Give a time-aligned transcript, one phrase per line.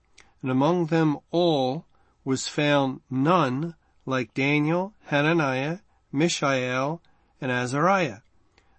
[0.41, 1.85] and among them all
[2.25, 3.75] was found none
[4.07, 5.81] like Daniel, Hananiah,
[6.11, 6.99] Mishael,
[7.39, 8.21] and Azariah.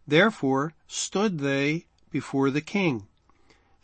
[0.08, 3.06] Therefore stood they before the king,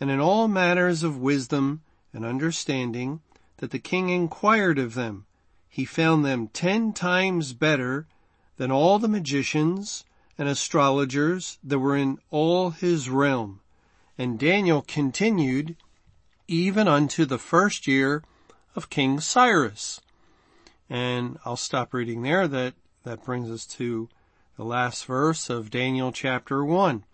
[0.00, 1.82] and in all matters of wisdom
[2.16, 3.20] and understanding
[3.58, 5.26] that the king inquired of them.
[5.68, 8.06] He found them ten times better
[8.56, 10.02] than all the magicians
[10.38, 13.60] and astrologers that were in all his realm.
[14.16, 15.76] And Daniel continued
[16.48, 18.22] even unto the first year
[18.74, 20.00] of King Cyrus.
[20.88, 22.48] And I'll stop reading there.
[22.48, 22.72] That,
[23.04, 24.08] that brings us to
[24.56, 27.04] the last verse of Daniel chapter one.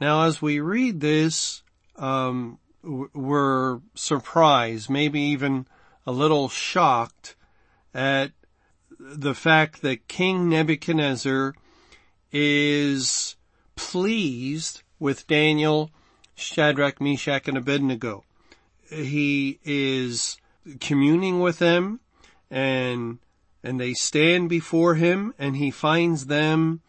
[0.00, 1.64] Now as we read this,
[1.96, 5.66] um, were surprised, maybe even
[6.06, 7.34] a little shocked
[7.92, 8.32] at
[8.98, 11.54] the fact that King Nebuchadnezzar
[12.32, 13.36] is
[13.74, 15.90] pleased with Daniel,
[16.34, 18.24] Shadrach, Meshach, and Abednego.
[18.88, 20.36] He is
[20.80, 22.00] communing with them
[22.50, 23.18] and,
[23.62, 26.80] and they stand before him and he finds them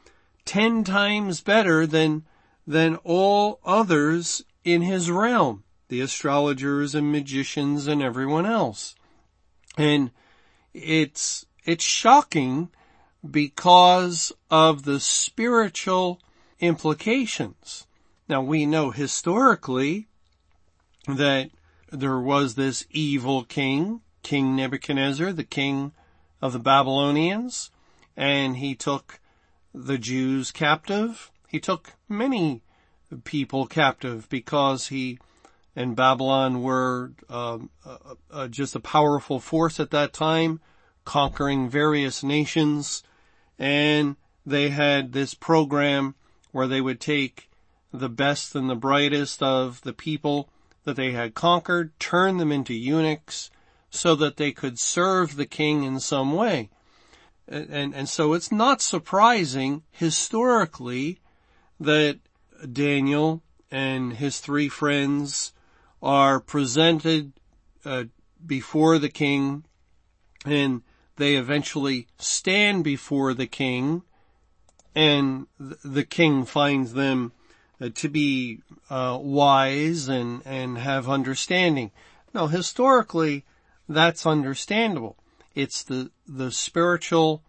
[0.45, 2.25] ten times better than,
[2.65, 8.95] than all others in his realm the astrologers and magicians and everyone else.
[9.77, 10.11] And
[10.73, 12.69] it's, it's shocking
[13.29, 16.19] because of the spiritual
[16.59, 17.87] implications.
[18.27, 20.07] Now we know historically
[21.07, 21.51] that
[21.91, 25.93] there was this evil king, King Nebuchadnezzar, the king
[26.41, 27.71] of the Babylonians,
[28.15, 29.19] and he took
[29.73, 31.31] the Jews captive.
[31.47, 32.61] He took many
[33.23, 35.19] people captive because he
[35.77, 37.59] and Babylon were uh,
[38.31, 40.59] uh, just a powerful force at that time,
[41.05, 43.03] conquering various nations,
[43.59, 46.15] and they had this program
[46.51, 47.47] where they would take
[47.93, 50.49] the best and the brightest of the people
[50.83, 53.51] that they had conquered, turn them into eunuchs,
[53.91, 56.71] so that they could serve the king in some way.
[57.47, 61.19] And, and so it's not surprising historically
[61.79, 62.17] that
[62.73, 65.53] Daniel and his three friends
[66.01, 67.33] are presented
[67.85, 68.05] uh,
[68.45, 69.63] before the king
[70.45, 70.81] and
[71.17, 74.03] they eventually stand before the king
[74.95, 77.31] and the king finds them
[77.79, 78.59] uh, to be
[78.89, 81.91] uh, wise and and have understanding.
[82.33, 83.45] Now historically
[83.87, 85.17] that's understandable.
[85.55, 87.43] It's the the spiritual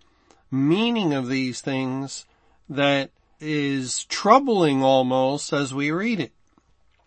[0.51, 2.27] meaning of these things
[2.69, 3.11] that
[3.41, 6.33] is troubling almost as we read it.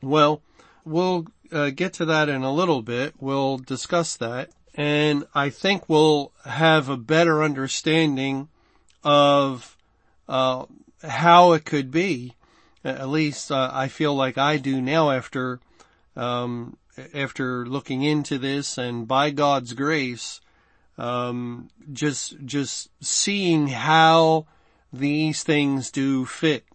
[0.01, 0.41] Well,
[0.85, 3.13] we'll uh, get to that in a little bit.
[3.19, 4.49] We'll discuss that.
[4.75, 8.47] And I think we'll have a better understanding
[9.03, 9.77] of
[10.29, 10.65] uh,
[11.03, 12.35] how it could be.
[12.83, 15.59] At least uh, I feel like I do now after
[16.15, 16.77] um,
[17.13, 20.41] after looking into this and by God's grace,
[20.97, 24.47] um, just just seeing how
[24.91, 26.65] these things do fit.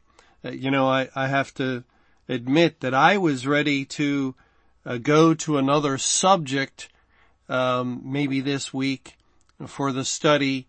[0.44, 1.82] Uh, you know, I, I have to
[2.28, 4.34] admit that I was ready to
[4.84, 6.88] uh, go to another subject,
[7.48, 9.16] um, maybe this week
[9.66, 10.66] for the study,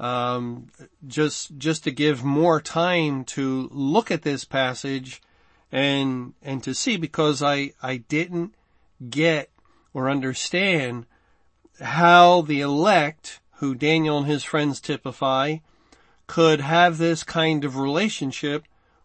[0.00, 0.68] um,
[1.06, 5.22] just just to give more time to look at this passage
[5.70, 8.54] and and to see because I I didn't
[9.08, 9.50] get
[9.92, 11.06] or understand
[11.80, 15.58] how the elect who Daniel and his friends typify
[16.26, 18.64] could have this kind of relationship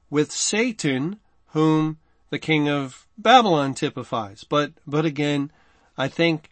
[0.10, 1.20] with Satan
[1.54, 1.98] whom
[2.30, 4.44] the king of Babylon typifies.
[4.44, 5.52] But, but again,
[5.98, 6.50] I think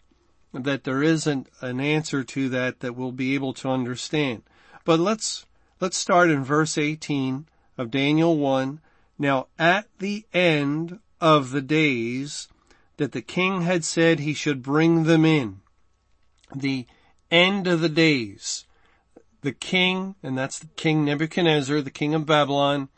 [0.52, 4.42] that there isn't an answer to that that we'll be able to understand.
[4.84, 5.46] But let's,
[5.80, 7.46] let's start in verse 18
[7.76, 8.80] of Daniel 1.
[9.18, 12.48] Now at the end of the days
[12.96, 15.60] that the king had said he should bring them in,
[16.54, 16.86] the
[17.30, 18.64] end of the days,
[19.42, 22.88] the king, and that's the king Nebuchadnezzar, the king of Babylon,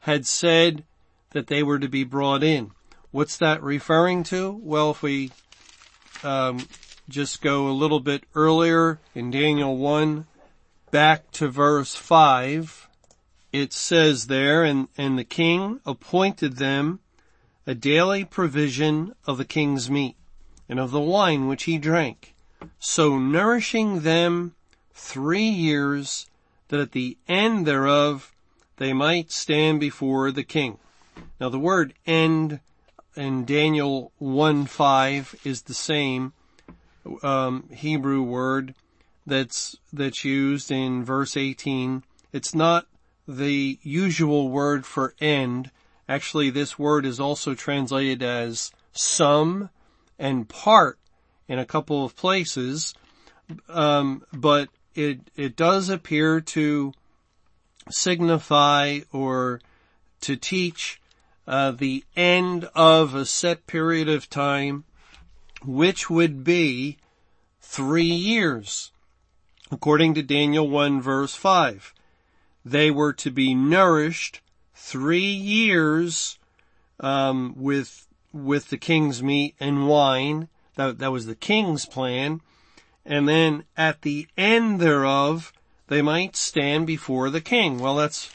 [0.00, 0.84] had said
[1.30, 2.70] that they were to be brought in.
[3.10, 4.52] What's that referring to?
[4.62, 5.30] Well, if we
[6.22, 6.66] um,
[7.08, 10.26] just go a little bit earlier in Daniel 1
[10.90, 12.88] back to verse 5.
[13.52, 17.00] It says there, and, and the king appointed them
[17.66, 20.16] a daily provision of the king's meat
[20.68, 22.34] and of the wine which he drank.
[22.78, 24.54] So nourishing them
[24.94, 26.26] three years
[26.68, 28.32] that at the end thereof
[28.78, 30.78] they might stand before the king.
[31.40, 32.60] Now the word end
[33.14, 36.32] in Daniel 1-5 is the same
[37.22, 38.74] um, Hebrew word
[39.26, 42.04] that's that's used in verse 18.
[42.32, 42.86] It's not
[43.26, 45.70] the usual word for end.
[46.08, 49.70] Actually, this word is also translated as some
[50.18, 50.98] and part
[51.48, 52.94] in a couple of places,
[53.68, 56.92] um, but it it does appear to
[57.90, 59.60] signify or
[60.20, 61.00] to teach
[61.46, 64.84] uh, the end of a set period of time,
[65.64, 66.98] which would be
[67.60, 68.90] three years,
[69.70, 71.94] according to Daniel 1 verse 5.
[72.64, 74.40] They were to be nourished
[74.74, 76.38] three years
[77.00, 80.48] um, with with the king's meat and wine.
[80.74, 82.40] That that was the king's plan,
[83.04, 85.52] and then at the end thereof,
[85.86, 87.78] they might stand before the king.
[87.78, 88.30] Well, that's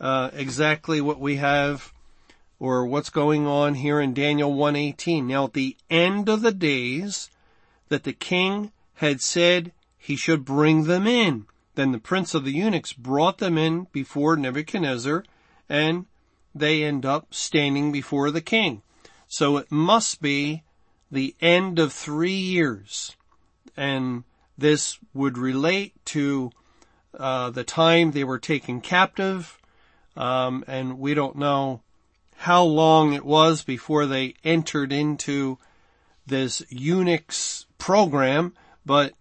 [0.00, 1.92] uh, exactly what we have
[2.60, 5.26] or what's going on here in Daniel 118.
[5.26, 7.30] Now at the end of the days
[7.88, 12.52] that the king had said he should bring them in, then the prince of the
[12.52, 15.24] eunuchs brought them in before Nebuchadnezzar
[15.68, 16.06] and
[16.54, 18.82] they end up standing before the king.
[19.28, 20.64] So it must be
[21.10, 23.16] the end of three years.
[23.76, 24.24] And
[24.56, 26.50] this would relate to
[27.16, 29.58] uh, the time they were taken captive,
[30.16, 31.82] um, and we don't know
[32.42, 35.58] how long it was before they entered into
[36.24, 38.54] this eunuchs program,
[38.86, 39.12] but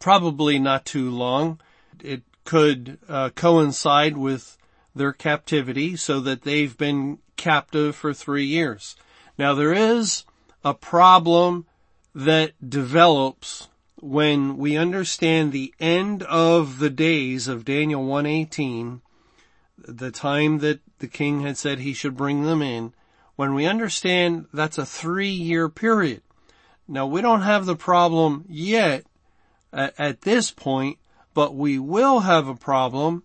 [0.00, 1.60] probably not too long.
[2.02, 4.58] It could uh, coincide with
[4.96, 8.96] their captivity so that they've been captive for three years.
[9.38, 10.24] Now there is
[10.64, 11.66] a problem
[12.16, 13.68] that develops
[14.00, 19.02] when we understand the end of the days of Daniel 118
[19.86, 22.92] the time that the king had said he should bring them in,
[23.36, 26.22] when we understand that's a three year period.
[26.86, 29.04] Now we don't have the problem yet
[29.72, 30.98] at, at this point,
[31.34, 33.22] but we will have a problem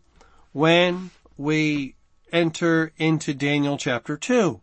[0.53, 1.95] when we
[2.31, 4.59] enter into Daniel chapter 2.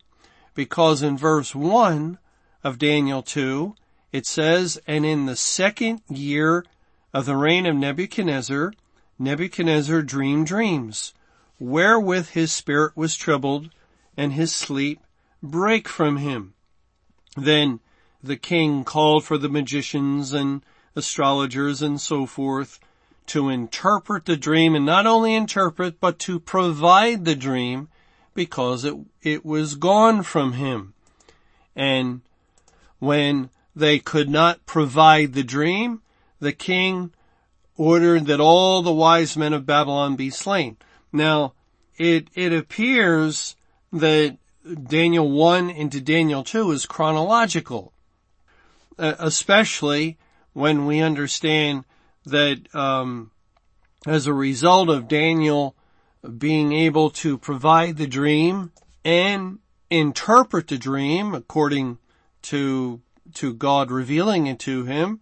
[0.55, 2.19] Because in verse 1
[2.63, 3.75] of Daniel 2,
[4.13, 6.65] it says, And in the second year
[7.13, 8.73] of the reign of Nebuchadnezzar,
[9.19, 11.15] Nebuchadnezzar dreamed dreams
[11.59, 13.71] wherewith his spirit was troubled,
[14.17, 15.01] and his sleep
[15.43, 16.55] brake from him.
[17.37, 17.81] Then
[18.23, 20.65] the king called for the magicians and
[20.97, 22.81] astrologers and so forth
[23.27, 27.89] to interpret the dream and not only interpret, but to provide the dream
[28.35, 30.95] because it, it was gone from him.
[31.75, 32.21] And
[32.99, 36.03] when they could not provide the dream,
[36.41, 37.13] the king
[37.77, 40.77] ordered that all the wise men of Babylon be slain.
[41.15, 41.53] Now,
[41.97, 43.55] it, it appears
[43.93, 44.37] that
[44.89, 47.93] Daniel 1 into Daniel 2 is chronological,
[48.99, 50.19] uh, especially
[50.55, 51.85] when we understand
[52.27, 53.31] that um,
[54.09, 55.77] as a result of Daniel
[56.37, 58.73] being able to provide the dream
[59.05, 61.99] and interpret the dream according
[62.43, 63.01] to
[63.35, 65.21] to God revealing it to him,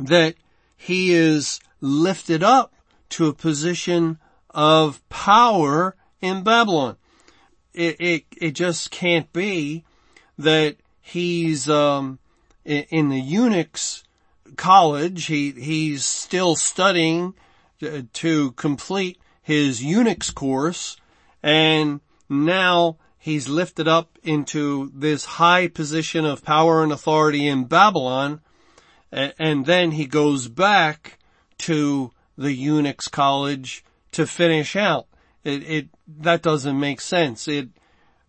[0.00, 0.34] that
[0.76, 2.72] he is lifted up
[3.10, 4.18] to a position
[4.58, 6.96] of power in Babylon.
[7.72, 9.84] It, it, it just can't be
[10.36, 12.18] that he's, um,
[12.64, 14.02] in the eunuchs
[14.56, 15.26] college.
[15.26, 17.34] He, he's still studying
[18.12, 20.96] to complete his eunuchs course
[21.40, 28.40] and now he's lifted up into this high position of power and authority in Babylon
[29.12, 31.20] and then he goes back
[31.58, 33.84] to the eunuchs college
[34.18, 35.06] to finish out.
[35.44, 37.46] It, it, that doesn't make sense.
[37.46, 37.68] It,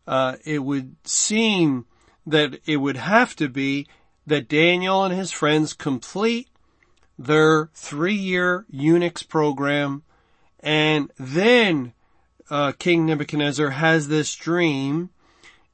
[0.06, 1.88] uh, it would seem
[2.28, 3.88] that it would have to be
[4.28, 6.48] that Daniel and his friends complete
[7.18, 10.04] their three-year eunuchs program
[10.60, 11.94] and then
[12.52, 15.10] uh, King Nebuchadnezzar has this dream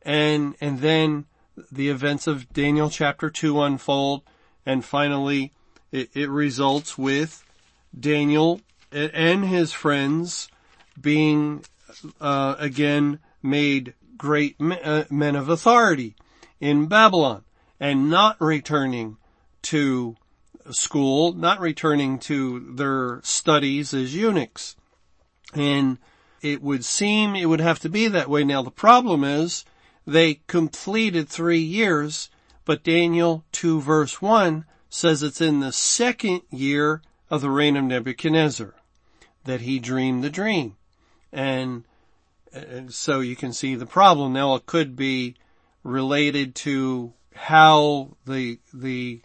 [0.01, 1.25] and and then
[1.69, 4.21] the events of Daniel chapter 2 unfold
[4.65, 5.51] and finally
[5.91, 7.43] it, it results with
[7.97, 8.61] Daniel
[8.95, 10.47] and his friends
[10.99, 11.63] being
[12.21, 16.15] uh, again made great uh, men of authority
[16.59, 17.43] in Babylon.
[17.77, 19.17] and not returning
[19.61, 20.15] to
[20.71, 24.77] school, not returning to their studies as eunuchs.
[25.53, 25.97] And
[26.41, 28.45] it would seem it would have to be that way.
[28.45, 29.65] Now the problem is
[30.07, 32.29] they completed three years,
[32.63, 37.83] but Daniel 2 verse 1 says it's in the second year of the reign of
[37.83, 38.73] Nebuchadnezzar
[39.45, 40.75] that he dreamed the dream.
[41.31, 41.85] And,
[42.53, 44.33] and so you can see the problem.
[44.33, 45.35] Now it could be
[45.83, 49.21] related to how the, the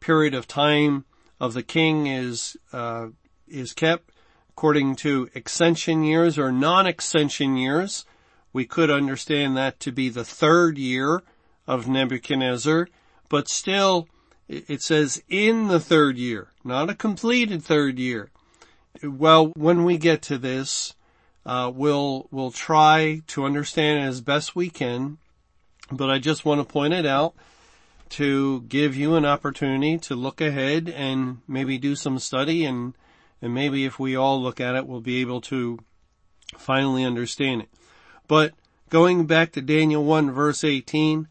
[0.00, 1.04] period of time
[1.40, 3.08] of the king is, uh,
[3.46, 4.10] is kept
[4.50, 8.04] according to accession years or non-accession years.
[8.52, 11.22] We could understand that to be the third year
[11.66, 12.88] of Nebuchadnezzar,
[13.28, 14.08] but still
[14.48, 18.30] it says in the third year, not a completed third year.
[19.02, 20.94] Well, when we get to this,
[21.46, 25.18] uh, we'll, we'll try to understand as best we can,
[25.90, 27.34] but I just want to point it out
[28.10, 32.94] to give you an opportunity to look ahead and maybe do some study and,
[33.40, 35.78] and maybe if we all look at it, we'll be able to
[36.56, 37.68] finally understand it.
[38.26, 38.54] But
[38.88, 41.28] going back to Daniel 1 verse 18,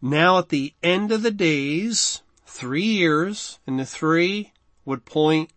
[0.00, 4.52] now at the end of the days, three years, and the three
[4.84, 5.50] would point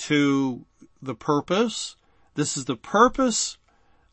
[0.00, 0.64] to
[1.02, 1.96] the purpose.
[2.34, 3.58] This is the purpose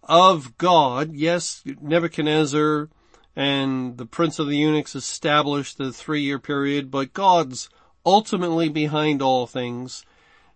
[0.04, 1.14] of God.
[1.14, 2.90] Yes, Nebuchadnezzar
[3.36, 7.70] and the prince of the eunuchs established the three year period, but God's
[8.06, 10.04] ultimately behind all things.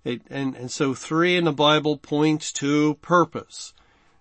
[0.04, 3.74] It, and, and so three in the Bible points to purpose.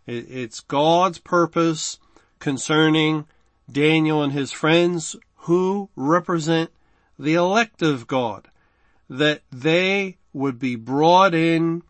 [0.07, 1.99] It, it's God's purpose
[2.38, 3.26] concerning
[3.71, 6.71] Daniel and his friends who represent
[7.19, 8.49] the elect of God,
[9.09, 11.82] that they would be brought in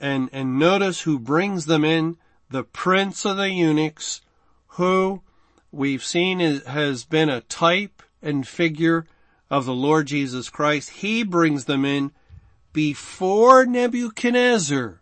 [0.00, 2.16] and, and notice who brings them in,
[2.50, 4.20] the prince of the eunuchs,
[4.68, 5.22] who
[5.70, 9.06] we've seen has been a type and figure
[9.50, 10.90] of the Lord Jesus Christ.
[10.90, 12.10] He brings them in
[12.72, 15.00] before Nebuchadnezzar,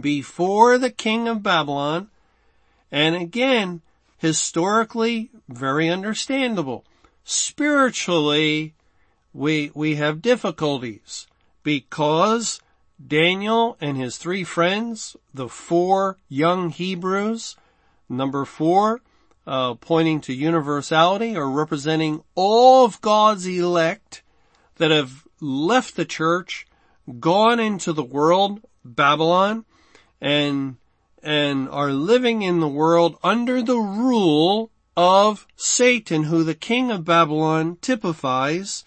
[0.00, 2.08] before the king of Babylon,
[2.90, 3.82] and again,
[4.18, 6.84] historically very understandable.
[7.24, 8.74] Spiritually,
[9.32, 11.26] we, we have difficulties
[11.62, 12.60] because
[13.04, 17.56] Daniel and his three friends, the four young Hebrews,
[18.08, 19.00] number four,
[19.46, 24.22] uh, pointing to universality or representing all of God's elect
[24.76, 26.66] that have left the church,
[27.18, 29.64] gone into the world, Babylon,
[30.20, 30.76] and
[31.22, 37.04] and are living in the world under the rule of Satan, who the king of
[37.04, 38.84] Babylon typifies.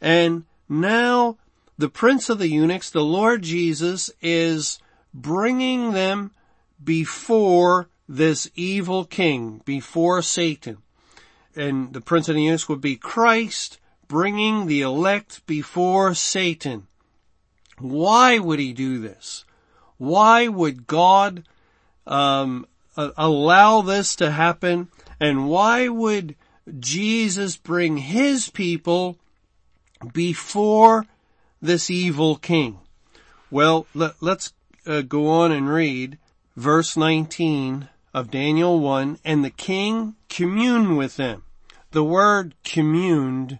[0.00, 1.36] And now
[1.82, 4.78] the prince of the eunuchs, the Lord Jesus, is
[5.12, 6.30] bringing them
[6.82, 10.78] before this evil king, before Satan.
[11.56, 16.86] And the prince of the eunuchs would be Christ bringing the elect before Satan.
[17.80, 19.44] Why would he do this?
[19.98, 21.42] Why would God
[22.06, 22.64] um,
[22.96, 24.86] allow this to happen?
[25.18, 26.36] And why would
[26.78, 29.18] Jesus bring his people
[30.12, 31.06] before
[31.62, 32.80] this evil king?
[33.50, 34.52] Well, let, us
[34.86, 36.18] uh, go on and read
[36.56, 41.44] verse 19 of Daniel 1, and the king communed with them.
[41.92, 43.58] The word communed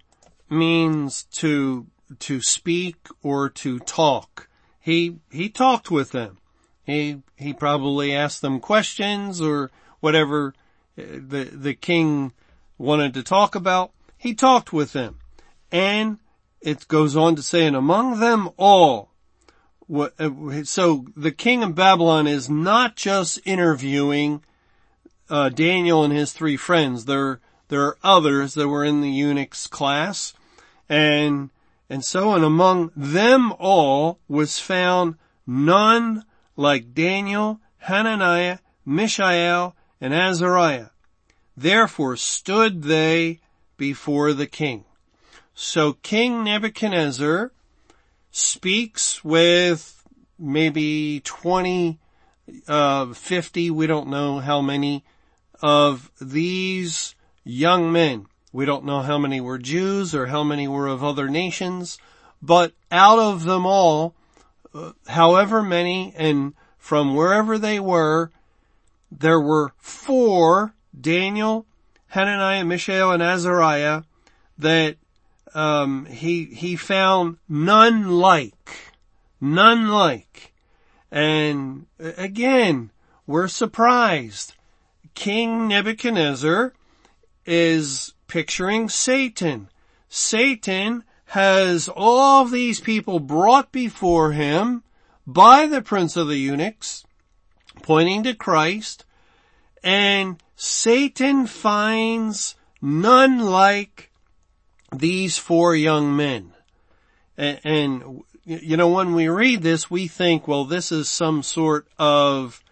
[0.51, 1.87] means to,
[2.19, 4.49] to speak or to talk
[4.83, 6.39] he, he talked with them.
[6.85, 10.55] He, he probably asked them questions or whatever
[10.99, 12.33] uh, the, the king
[12.79, 13.93] wanted to talk about.
[14.19, 15.21] He talked with them.
[15.71, 16.19] And
[16.63, 19.11] it goes on to say, and among them all,
[19.93, 20.09] uh,
[20.65, 24.43] so the king of Babylon is not just interviewing
[25.29, 27.05] uh, Daniel and his three friends.
[27.05, 30.35] There, there are others that were in the eunuchs class,
[30.89, 31.51] and
[31.91, 35.17] and so and among them all was found
[35.47, 36.25] none
[36.57, 40.89] like Daniel, Hananiah, Mishael, and Azariah.
[41.55, 43.41] Therefore stood they
[43.77, 44.85] before the king.
[45.55, 47.53] So King Nebuchadnezzar
[48.31, 50.03] speaks with
[50.39, 51.99] maybe 20,
[52.67, 55.05] uh, 50, we don't know how many
[55.61, 58.27] of these young men.
[58.53, 61.99] We don't know how many were Jews or how many were of other nations,
[62.43, 64.15] but out of them all,
[64.75, 68.31] uh, however many and from wherever they were,
[69.11, 71.67] there were four, Daniel,
[72.09, 74.03] Hananiah, Mishael, and Azariah,
[74.59, 74.97] that
[75.55, 78.93] um, he he found none like,
[79.41, 80.53] none like,
[81.11, 82.91] and again
[83.27, 84.55] we're surprised.
[85.15, 86.73] King Nebuchadnezzar
[87.45, 89.69] is picturing Satan.
[90.09, 94.83] Satan has all these people brought before him
[95.27, 97.05] by the prince of the eunuchs,
[97.83, 99.05] pointing to Christ,
[99.83, 104.12] and Satan finds none like
[104.93, 106.53] these four young men.
[107.37, 111.87] And, and, you know, when we read this, we think, well, this is some sort
[111.99, 112.63] of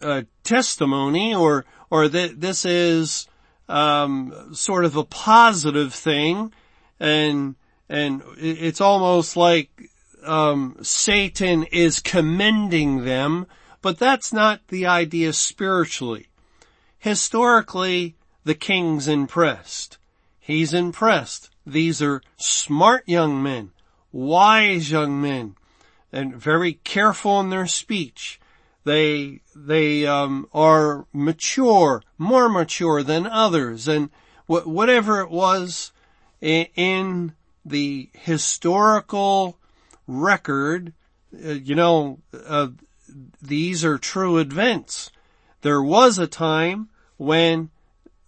[0.00, 3.26] uh, testimony or, or that this is,
[3.68, 6.52] um, sort of a positive thing
[6.98, 7.54] and,
[7.88, 9.70] and it's almost like,
[10.24, 13.46] um, Satan is commending them,
[13.82, 16.26] but that's not the idea spiritually.
[16.98, 19.98] Historically, the king's impressed.
[20.40, 21.47] He's impressed.
[21.68, 23.72] These are smart young men,
[24.10, 25.54] wise young men,
[26.10, 28.40] and very careful in their speech.
[28.84, 34.08] They, they, um, are mature, more mature than others, and
[34.46, 35.92] wh- whatever it was
[36.40, 37.32] in, in
[37.66, 39.58] the historical
[40.06, 40.94] record,
[41.34, 42.68] uh, you know, uh,
[43.42, 45.10] these are true events.
[45.60, 47.70] There was a time when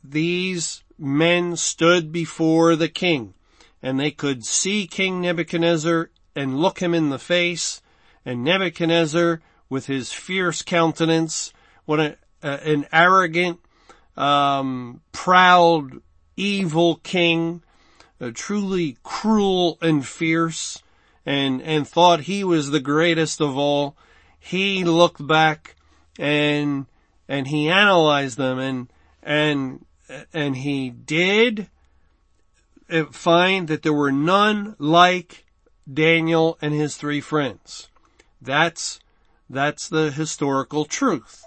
[0.04, 3.34] these men stood before the king
[3.82, 7.80] and they could see King Nebuchadnezzar and look him in the face
[8.24, 11.52] and Nebuchadnezzar with his fierce countenance,
[11.86, 13.60] what a, an arrogant,
[14.16, 16.00] um, proud,
[16.36, 17.62] evil king,
[18.34, 20.82] truly cruel and fierce
[21.24, 23.96] and, and thought he was the greatest of all.
[24.38, 25.76] He looked back
[26.18, 26.86] and,
[27.28, 28.92] and he analyzed them and,
[29.22, 29.84] and
[30.32, 31.68] and he did
[32.90, 35.44] uh, find that there were none like
[35.92, 37.88] Daniel and his three friends.
[38.40, 39.00] That's,
[39.48, 41.44] that's the historical truth.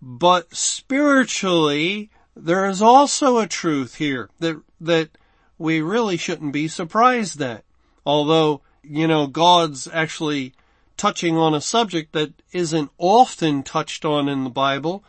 [0.00, 5.10] But spiritually, there is also a truth here that, that
[5.58, 7.64] we really shouldn't be surprised at.
[8.06, 10.54] Although, you know, God's actually
[10.96, 15.04] touching on a subject that isn't often touched on in the Bible,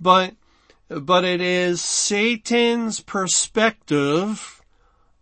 [0.00, 0.34] but
[0.88, 4.62] but it is Satan's perspective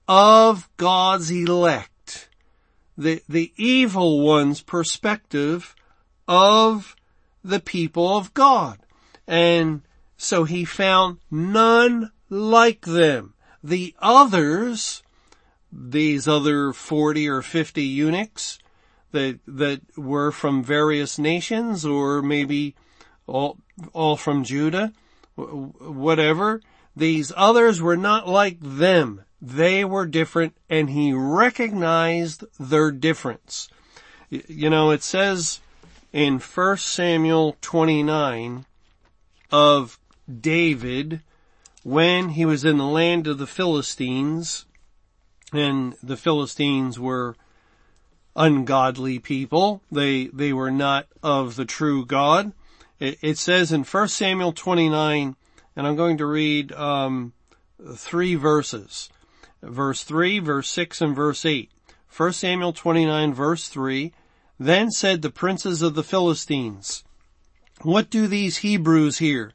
[0.09, 2.29] of God's elect.
[2.99, 5.75] The, the evil one's perspective
[6.27, 6.97] of
[7.43, 8.79] the people of God.
[9.27, 9.83] And
[10.17, 13.35] so he found none like them.
[13.63, 15.03] The others,
[15.73, 18.59] these other 40 or 50 eunuchs
[19.13, 22.75] that, that were from various nations or maybe
[23.27, 23.59] all,
[23.93, 24.93] all from Judah,
[25.37, 26.61] whatever.
[26.97, 29.23] These others were not like them.
[29.41, 33.69] They were different and he recognized their difference.
[34.29, 35.61] You know, it says
[36.13, 38.67] in 1 Samuel 29
[39.51, 39.99] of
[40.41, 41.21] David
[41.83, 44.67] when he was in the land of the Philistines
[45.53, 47.35] and the Philistines were
[48.37, 49.83] ungodly people.
[49.91, 52.53] They, they were not of the true God.
[53.01, 55.35] It, says in 1 Samuel 29,
[55.75, 57.33] and I'm going to read um,
[57.97, 59.09] three verses.
[59.63, 61.71] Verse 3, verse 6, and verse 8.
[62.15, 64.13] 1 Samuel 29 verse 3,
[64.59, 67.03] Then said the princes of the Philistines,
[67.83, 69.55] What do these Hebrews here?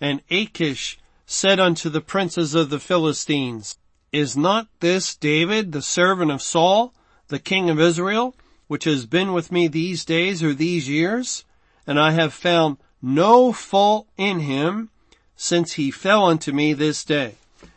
[0.00, 3.76] And Achish said unto the princes of the Philistines,
[4.12, 6.94] Is not this David, the servant of Saul,
[7.28, 8.34] the king of Israel,
[8.68, 11.44] which has been with me these days or these years?
[11.86, 14.90] And I have found no fault in him
[15.36, 17.34] since he fell unto me this day.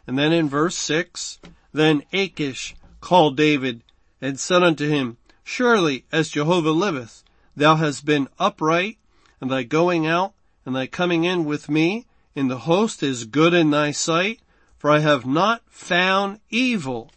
[0.08, 1.40] And then in verse six,
[1.74, 3.84] then Achish called David
[4.22, 7.24] and said unto him, Surely as Jehovah liveth,
[7.56, 8.98] thou hast been upright
[9.42, 10.34] and thy going out
[10.66, 12.06] and thy coming in with me
[12.36, 14.40] in the host is good in thy sight,
[14.78, 17.12] for I have not found evil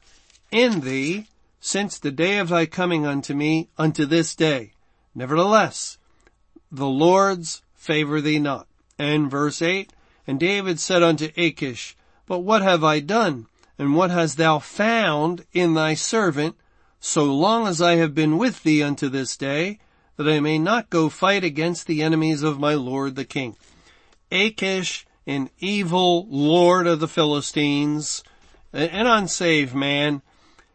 [0.50, 1.28] in thee
[1.60, 4.72] since the day of thy coming unto me unto this day.
[5.14, 5.98] Nevertheless,
[6.70, 8.68] the Lord's favor thee not.
[8.96, 9.92] And verse 8,
[10.24, 13.46] And David said unto Achish, But what have I done?
[13.76, 16.54] And what hast thou found in thy servant,
[17.00, 19.80] so long as I have been with thee unto this day,
[20.16, 23.56] that I may not go fight against the enemies of my lord the king?
[24.30, 28.22] Achish, an evil lord of the Philistines,
[28.72, 30.22] an unsaved man,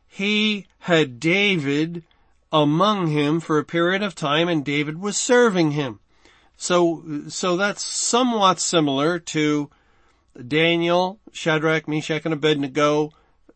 [0.05, 2.03] he had David
[2.51, 6.01] among him for a period of time and David was serving him.
[6.57, 9.69] So, so that's somewhat similar to
[10.47, 13.11] Daniel, Shadrach, Meshach, and Abednego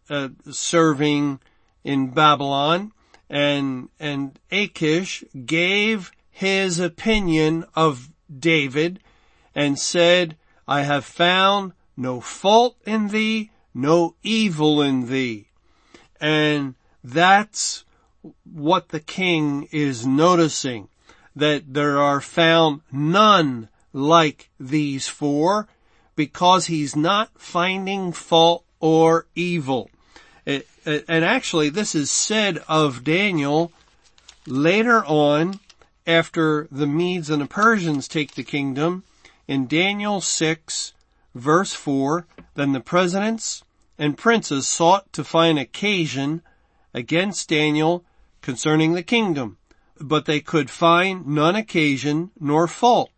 [0.09, 1.39] uh, serving
[1.83, 2.91] in Babylon,
[3.29, 8.09] and and Achish gave his opinion of
[8.39, 8.99] David
[9.55, 10.37] and said,
[10.67, 15.47] "I have found no fault in thee no evil in thee.
[16.19, 17.83] And that's
[18.43, 20.89] what the king is noticing,
[21.35, 25.67] that there are found none like these four
[26.15, 29.89] because he's not finding fault or evil.
[30.45, 30.63] and
[31.09, 33.71] actually this is said of Daniel
[34.47, 35.59] later on
[36.07, 39.03] after the Medes and the Persians take the kingdom
[39.47, 40.93] in Daniel 6
[41.35, 43.63] verse 4, then the presidents
[43.97, 46.41] and princes sought to find occasion
[46.93, 48.03] against Daniel
[48.41, 49.57] concerning the kingdom,
[50.03, 53.11] but they could find none occasion nor fault,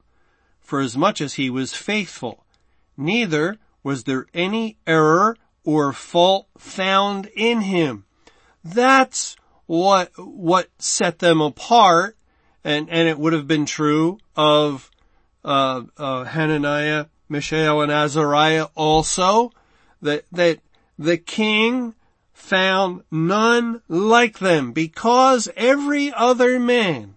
[0.61, 2.45] for as much as he was faithful.
[2.97, 8.05] Neither was there any error or fault found in him.
[8.63, 12.17] That's what, what set them apart,
[12.63, 14.89] and, and it would have been true of,
[15.43, 19.51] uh, uh, Hananiah, Mishael, and Azariah also,
[20.01, 20.59] that, that
[20.97, 21.95] the king
[22.43, 27.15] found none like them because every other man,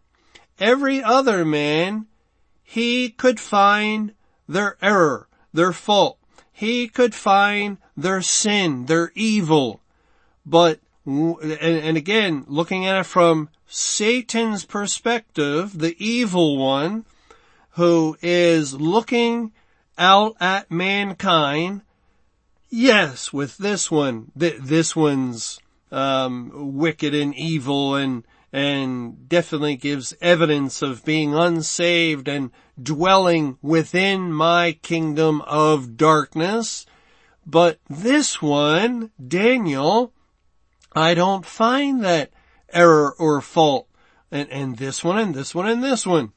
[0.61, 2.07] every other man,
[2.63, 4.13] he could find
[4.49, 6.17] their error, their fault.
[6.53, 9.81] He could find their sin, their evil.
[10.47, 17.05] But, and, again, looking at it from Satan's perspective, the evil one,
[17.71, 19.53] who is looking
[19.99, 21.83] out at mankind
[22.79, 25.59] Yes, with this one, th- this one's
[25.91, 34.31] um, wicked and evil and and definitely gives evidence of being unsaved and dwelling within
[34.31, 36.85] my kingdom of darkness.
[37.47, 40.13] But this one, Daniel,
[40.93, 42.31] I don't find that
[42.71, 43.89] error or fault.
[44.31, 46.35] And, and this one and this one and this one.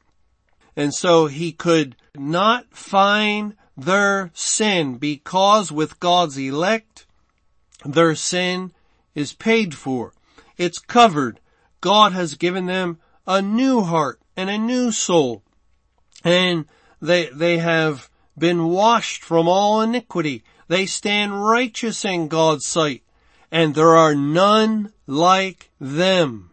[0.74, 7.06] And so he could not find their sin because with God's elect,
[7.84, 8.72] their sin
[9.14, 10.12] is paid for.
[10.56, 11.40] It's covered.
[11.80, 15.42] God has given them a new heart and a new soul.
[16.24, 16.66] And
[17.00, 20.42] they, they have been washed from all iniquity.
[20.68, 23.02] They stand righteous in God's sight.
[23.50, 26.50] And there are none like them.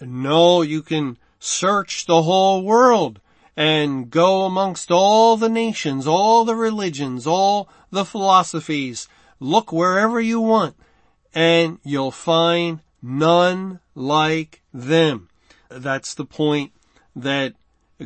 [0.00, 3.20] No, you can search the whole world
[3.56, 9.08] and go amongst all the nations, all the religions, all the philosophies.
[9.40, 10.76] Look wherever you want
[11.34, 15.28] and you'll find none like them.
[15.70, 16.72] That's the point
[17.14, 17.54] that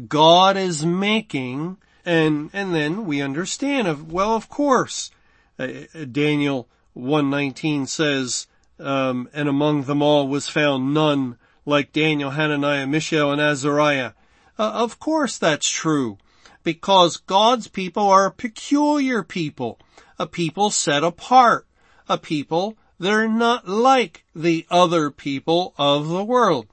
[0.09, 5.11] God is making and, and then we understand of, well, of course,
[5.59, 5.69] uh,
[6.11, 8.47] Daniel 119 says,
[8.79, 11.37] um, and among them all was found none
[11.67, 14.13] like Daniel, Hananiah, Mishael, and Azariah.
[14.61, 16.19] Uh, of course that's true.
[16.63, 19.79] Because God's people are a peculiar people.
[20.19, 21.67] A people set apart.
[22.11, 26.67] A people that are not like the other people of the world.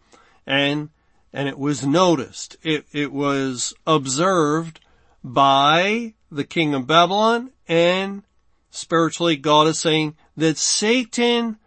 [0.45, 0.89] And,
[1.31, 2.57] and it was noticed.
[2.61, 4.81] It, it was observed
[5.23, 8.23] by the king of Babylon and
[8.69, 11.57] spiritually God is saying that Satan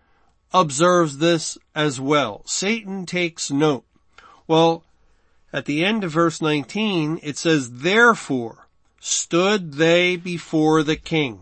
[0.52, 2.42] observes this as well.
[2.44, 3.86] Satan takes note.
[4.46, 4.84] Well,
[5.52, 8.68] at the end of verse 19, it says, therefore
[9.00, 11.40] stood they before the king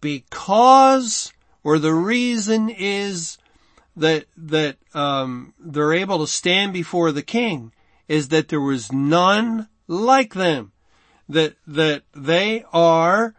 [0.00, 3.38] because, or the reason is
[3.96, 7.72] that, that, um, they're able to stand before the king
[8.08, 10.72] is that there was none like them.
[11.28, 13.34] That, that they are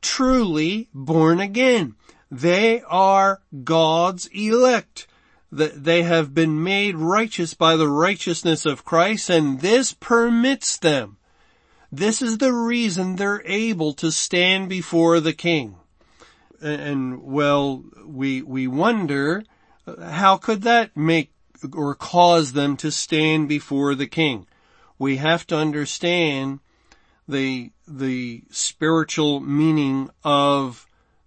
[0.00, 1.94] truly born again.
[2.30, 5.06] They are God's elect
[5.52, 11.16] that they have been made righteous by the righteousness of Christ and this permits them.
[11.90, 15.76] This is the reason they're able to stand before the king.
[16.60, 19.42] And well, we, we wonder,
[20.00, 21.32] how could that make
[21.72, 24.46] or cause them to stand before the king?
[24.98, 26.60] We have to understand
[27.26, 30.86] the, the spiritual meaning of,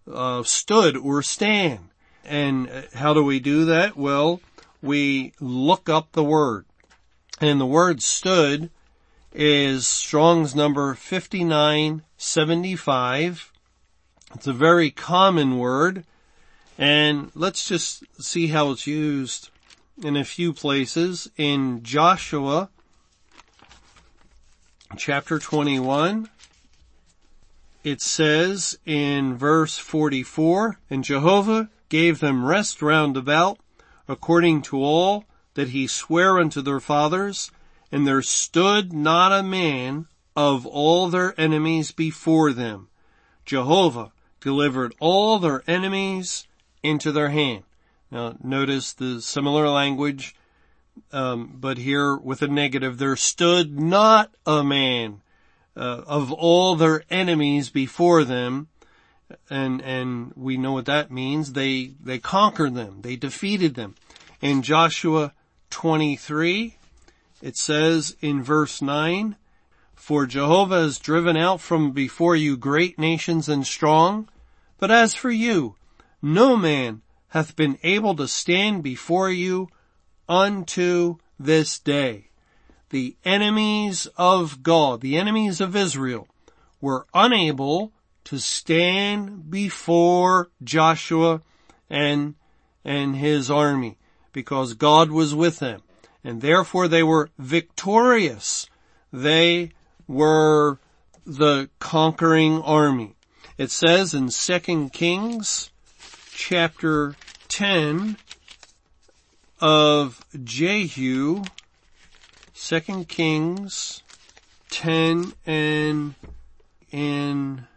[0.10, 1.90] uh, stood or stand.
[2.26, 3.96] And how do we do that?
[3.98, 4.40] Well,
[4.82, 6.66] we look up the word.
[7.42, 8.70] And the word stood
[9.34, 13.52] is Strong's number 5975.
[14.36, 16.06] It's a very common word.
[16.78, 19.50] And let's just see how it's used
[20.02, 21.30] in a few places.
[21.38, 22.70] In Joshua
[24.98, 26.30] chapter 21,
[27.84, 33.60] it says in verse 44, and Jehovah gave them rest round about,
[34.08, 37.52] according to all that he sware unto their fathers,
[37.92, 42.88] and there stood not a man of all their enemies before them.
[43.46, 46.48] Jehovah delivered all their enemies
[46.82, 47.62] into their hand.
[48.10, 50.36] Now notice the similar language,
[51.12, 55.22] um, but here with a negative, there stood not a man
[55.78, 58.70] uh, of all their enemies before them,
[59.50, 61.54] and and we know what that means.
[61.54, 63.96] They they conquered them, they defeated them.
[64.41, 65.34] In Joshua
[65.69, 66.78] 23,
[67.41, 69.36] it says in verse 9,
[69.96, 74.30] For Jehovah has driven out from before you great nations and strong,
[74.78, 75.76] but as for you,
[76.22, 79.69] no man hath been able to stand before you
[80.30, 82.30] unto this day.
[82.89, 86.28] The enemies of God, the enemies of Israel,
[86.80, 87.91] were unable
[88.26, 91.42] to stand before Joshua
[91.90, 92.36] and,
[92.86, 93.98] and his army
[94.32, 95.82] because God was with them
[96.24, 98.68] and therefore they were victorious.
[99.12, 99.72] They
[100.08, 100.80] were
[101.26, 103.16] the conquering army.
[103.58, 105.70] It says in 2 Kings
[106.32, 107.16] chapter
[107.50, 108.18] 10
[109.60, 111.44] of Jehu,
[112.56, 114.02] 2 Kings
[114.70, 116.16] 10 and
[116.92, 117.68] in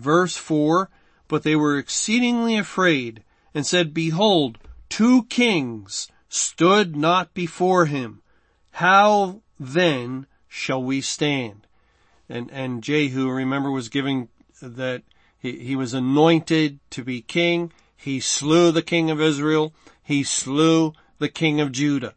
[0.00, 0.90] verse 4,
[1.28, 3.22] but they were exceedingly afraid
[3.54, 4.58] and said, behold,
[4.88, 8.22] two kings stood not before him.
[8.72, 11.66] How then shall we stand?
[12.28, 14.28] And, and Jehu, remember, was giving
[14.62, 15.02] that
[15.38, 17.72] he, he was anointed to be king.
[17.96, 19.74] He slew the king of Israel.
[20.02, 22.14] He slew the king of Judah.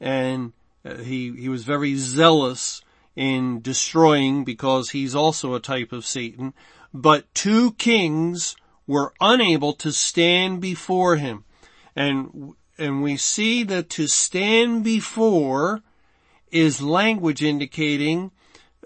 [0.00, 0.52] And
[0.84, 2.82] uh, he, he was very zealous
[3.16, 6.52] in destroying because he's also a type of Satan.
[6.94, 11.44] But two kings were unable to stand before him.
[11.96, 15.82] And and we see that to stand before
[16.50, 18.30] is language indicating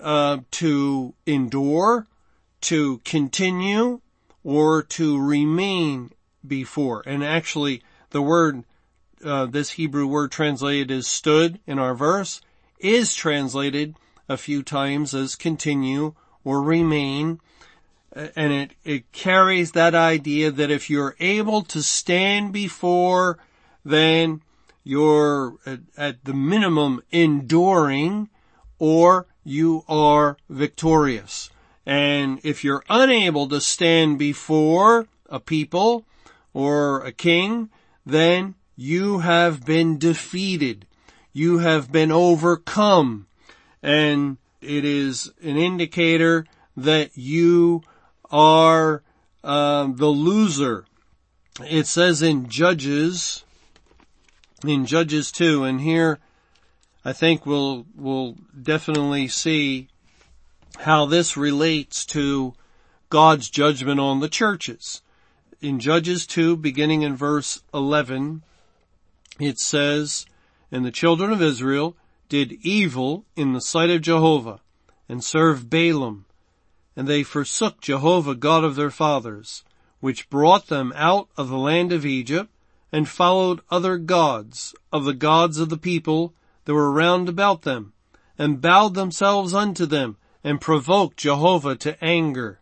[0.00, 2.06] uh, to endure,
[2.62, 4.00] to continue,
[4.44, 6.10] or to remain
[6.46, 7.02] before.
[7.06, 8.64] And actually, the word,
[9.24, 12.40] uh, this Hebrew word translated as stood in our verse,
[12.78, 13.96] is translated
[14.28, 17.40] a few times as continue or remain.
[18.34, 23.38] And it, it carries that idea that if you're able to stand before
[23.84, 24.42] then
[24.84, 28.28] you're at, at the minimum enduring
[28.78, 31.50] or you are victorious.
[31.84, 36.04] And if you're unable to stand before a people
[36.52, 37.70] or a king,
[38.04, 40.86] then you have been defeated.
[41.32, 43.26] You have been overcome.
[43.82, 47.82] And it is an indicator that you
[48.30, 49.02] are
[49.42, 50.84] uh, the loser.
[51.60, 53.44] It says in Judges
[54.64, 56.18] in Judges 2, and here
[57.04, 59.88] I think we'll, we'll definitely see
[60.78, 62.54] how this relates to
[63.08, 65.02] God's judgment on the churches.
[65.60, 68.42] In Judges 2, beginning in verse 11,
[69.38, 70.26] it says,
[70.70, 71.96] And the children of Israel
[72.28, 74.60] did evil in the sight of Jehovah,
[75.08, 76.24] and served Baalim,
[76.98, 79.62] and they forsook Jehovah God of their fathers,
[80.00, 82.50] which brought them out of the land of Egypt,
[82.90, 86.34] and followed other gods of the gods of the people
[86.64, 87.92] that were round about them,
[88.36, 92.58] and bowed themselves unto them, and provoked Jehovah to anger.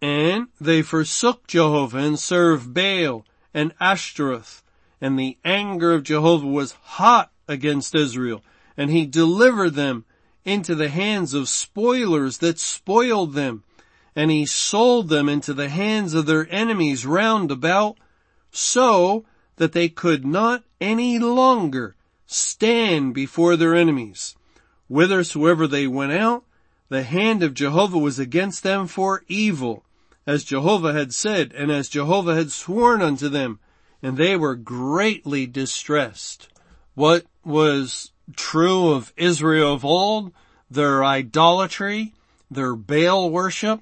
[0.00, 4.62] And they forsook Jehovah and served Baal and Ashtaroth,
[5.00, 8.44] and the anger of Jehovah was hot against Israel,
[8.76, 10.04] and he delivered them
[10.44, 13.64] into the hands of spoilers that spoiled them,
[14.20, 17.96] and he sold them into the hands of their enemies round about,
[18.50, 19.24] so
[19.56, 24.36] that they could not any longer stand before their enemies.
[24.88, 26.44] Whithersoever they went out,
[26.90, 29.86] the hand of Jehovah was against them for evil,
[30.26, 33.58] as Jehovah had said, and as Jehovah had sworn unto them,
[34.02, 36.46] and they were greatly distressed.
[36.92, 40.30] What was true of Israel of old,
[40.70, 42.12] their idolatry,
[42.50, 43.80] their Baal worship,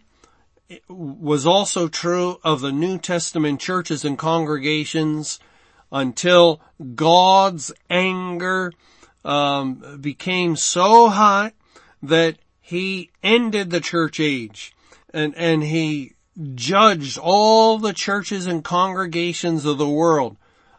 [0.89, 5.39] was also true of the New Testament churches and congregations
[5.91, 6.61] until
[6.95, 8.73] God's anger
[9.25, 11.55] um, became so hot
[12.03, 14.75] that he ended the church age
[15.15, 16.13] and and he
[16.55, 20.37] judged all the churches and congregations of the world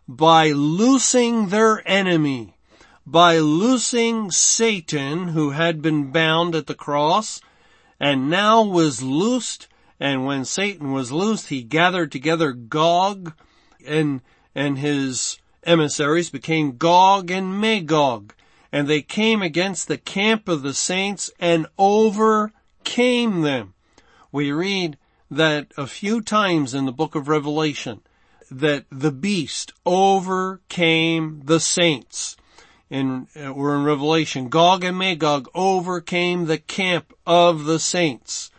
[0.07, 2.53] by loosing their enemy
[3.07, 7.41] by loosing Satan who had been bound at the cross
[7.99, 9.67] and now was loosed
[9.99, 13.33] and when Satan was loosed he gathered together Gog
[13.85, 14.21] and
[14.55, 18.33] and his emissaries became Gog and Magog,
[18.71, 23.73] and they came against the camp of the saints and overcame them.
[24.31, 24.97] We read
[25.31, 28.01] that a few times in the book of Revelation
[28.49, 32.35] that the beast overcame the saints.
[32.89, 34.49] In, uh, we're in Revelation.
[34.49, 38.49] Gog and Magog overcame the camp of the saints.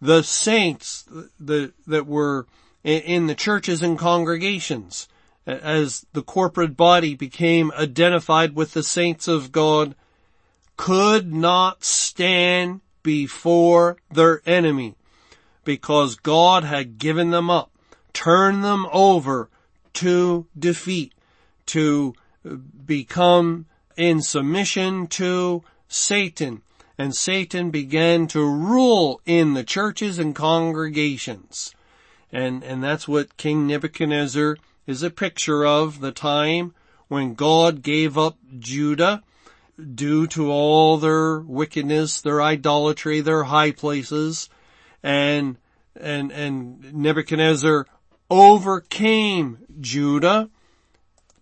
[0.00, 1.04] The saints
[1.40, 2.46] the, that were
[2.82, 5.08] in the churches and congregations
[5.46, 9.94] as the corporate body became identified with the saints of God
[10.76, 14.96] could not stand before their enemy
[15.64, 17.70] because God had given them up,
[18.12, 19.48] turned them over
[19.94, 21.14] to defeat,
[21.66, 22.14] to
[22.84, 26.62] become in submission to Satan.
[26.96, 31.74] And Satan began to rule in the churches and congregations.
[32.32, 36.74] And, and that's what King Nebuchadnezzar is a picture of the time
[37.08, 39.22] when God gave up Judah
[39.94, 44.48] due to all their wickedness, their idolatry, their high places,
[45.02, 45.58] and,
[45.96, 47.86] and, and Nebuchadnezzar
[48.30, 50.50] overcame Judah.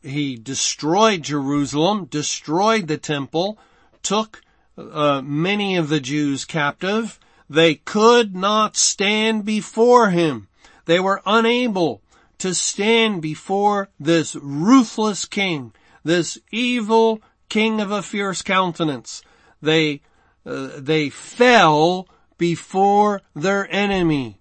[0.02, 3.58] He destroyed Jerusalem, destroyed the temple,
[4.02, 4.41] took
[4.76, 7.18] uh, many of the Jews captive.
[7.48, 10.48] They could not stand before him.
[10.86, 12.02] They were unable
[12.38, 19.22] to stand before this ruthless king, this evil king of a fierce countenance.
[19.60, 20.00] They,
[20.44, 22.08] uh, they fell
[22.38, 24.40] before their enemy.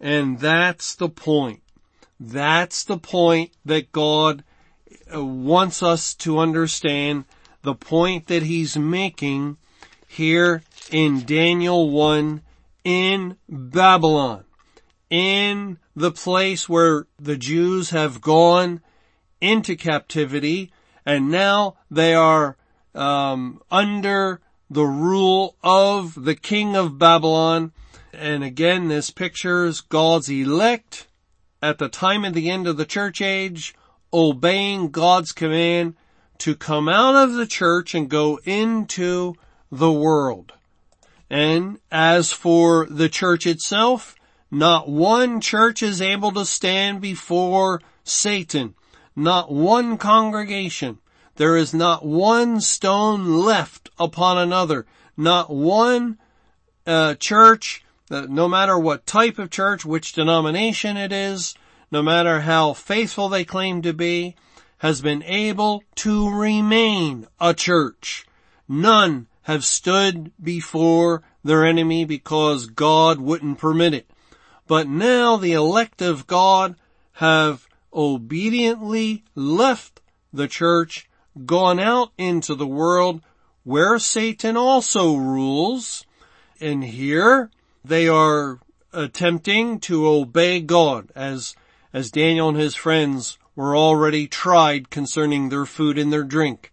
[0.00, 1.62] And that's the point.
[2.18, 4.42] That's the point that God
[5.14, 7.26] uh, wants us to understand.
[7.62, 9.58] The point that he's making
[10.16, 12.42] here in Daniel 1
[12.84, 14.44] in Babylon.
[15.10, 18.80] In the place where the Jews have gone
[19.40, 20.72] into captivity
[21.04, 22.56] and now they are
[22.94, 27.72] um, under the rule of the king of Babylon.
[28.12, 31.06] And again, this pictures God's elect
[31.62, 33.74] at the time of the end of the church age,
[34.12, 35.94] obeying God's command
[36.38, 39.34] to come out of the church and go into
[39.70, 40.52] the world.
[41.28, 44.14] And as for the church itself,
[44.50, 48.74] not one church is able to stand before Satan
[49.16, 50.98] not one congregation.
[51.36, 54.86] There is not one stone left upon another.
[55.16, 56.18] Not one
[56.86, 61.54] uh, church, uh, no matter what type of church, which denomination it is,
[61.90, 64.36] no matter how faithful they claim to be,
[64.78, 68.26] has been able to remain a church.
[68.68, 74.10] None have stood before their enemy because God wouldn't permit it.
[74.66, 76.74] But now the elect of God
[77.12, 80.00] have obediently left
[80.32, 81.08] the church,
[81.44, 83.22] gone out into the world
[83.62, 86.04] where Satan also rules.
[86.60, 87.52] And here
[87.84, 88.58] they are
[88.92, 91.54] attempting to obey God as,
[91.92, 96.72] as Daniel and his friends were already tried concerning their food and their drink.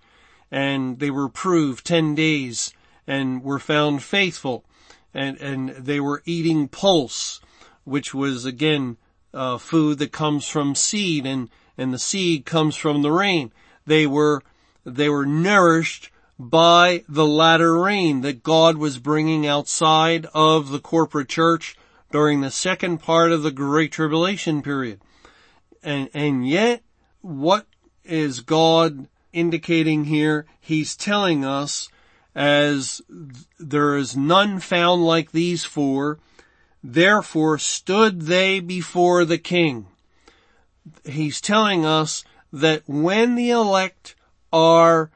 [0.53, 2.75] And they were proved 10 days
[3.07, 4.63] and were found faithful.
[5.11, 7.41] And, and they were eating pulse,
[7.85, 8.97] which was again
[9.33, 13.51] uh, food that comes from seed and, and the seed comes from the rain.
[13.87, 14.43] They were,
[14.85, 21.29] they were nourished by the latter rain that God was bringing outside of the corporate
[21.29, 21.75] church
[22.11, 25.01] during the second part of the Great Tribulation period.
[25.81, 26.83] And, and yet,
[27.21, 27.65] what
[28.03, 30.45] is God indicating here?
[30.59, 31.89] He's telling us
[32.35, 33.01] as
[33.59, 36.19] there is none found like these four,
[36.83, 39.87] Therefore stood they before the king.
[41.05, 44.15] He's telling us that when the elect
[44.51, 45.09] are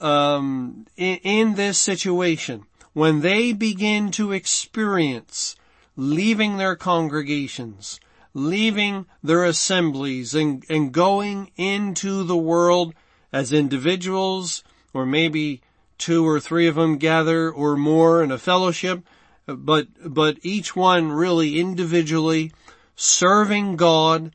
[0.00, 5.56] um, in, in this situation, when they begin to experience
[5.94, 8.00] leaving their congregations,
[8.32, 12.94] leaving their assemblies and, and going into the world
[13.32, 15.60] as individuals or maybe
[15.98, 19.02] two or three of them gather or more in a fellowship,
[19.46, 22.52] but, but each one really individually
[22.96, 24.34] serving God,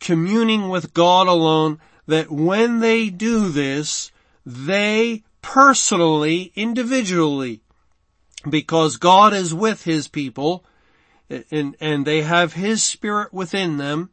[0.00, 4.12] communing with God alone, that when they do this,
[4.44, 7.60] they personally, individually,
[8.48, 10.64] because God is with His people,
[11.50, 14.10] and, and they have His Spirit within them,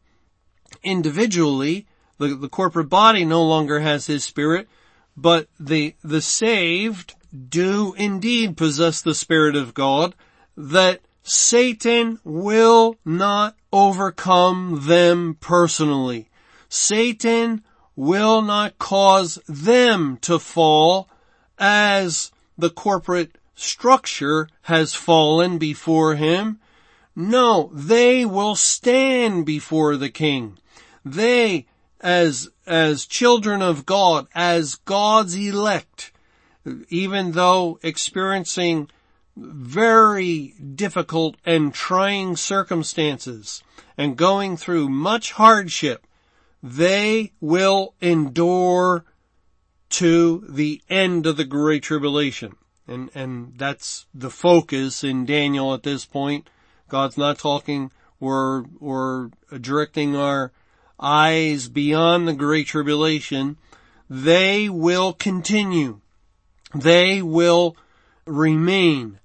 [0.84, 1.86] individually,
[2.18, 4.68] the, the corporate body no longer has His Spirit,
[5.16, 7.16] but the, the saved
[7.50, 10.16] do indeed possess the Spirit of God,
[10.56, 16.30] that Satan will not overcome them personally.
[16.70, 17.64] Satan
[17.96, 21.10] will not cause them to fall
[21.58, 26.60] as the corporate structure has fallen before him,
[27.16, 30.58] No, they will stand before the king.
[31.06, 31.68] They,
[32.04, 36.12] as, as children of God, as God's elect,
[36.90, 38.90] even though experiencing
[39.36, 43.64] very difficult and trying circumstances
[43.98, 46.06] and going through much hardship,
[46.62, 49.06] they will endure
[49.90, 52.56] to the end of the Great Tribulation.
[52.88, 56.50] And, and that's the focus in Daniel at this point.
[56.90, 60.52] God's not talking or, or directing our
[61.04, 63.58] eyes beyond the Great Tribulation.
[64.10, 66.00] They will continue.
[66.74, 67.76] They will
[68.26, 69.20] remain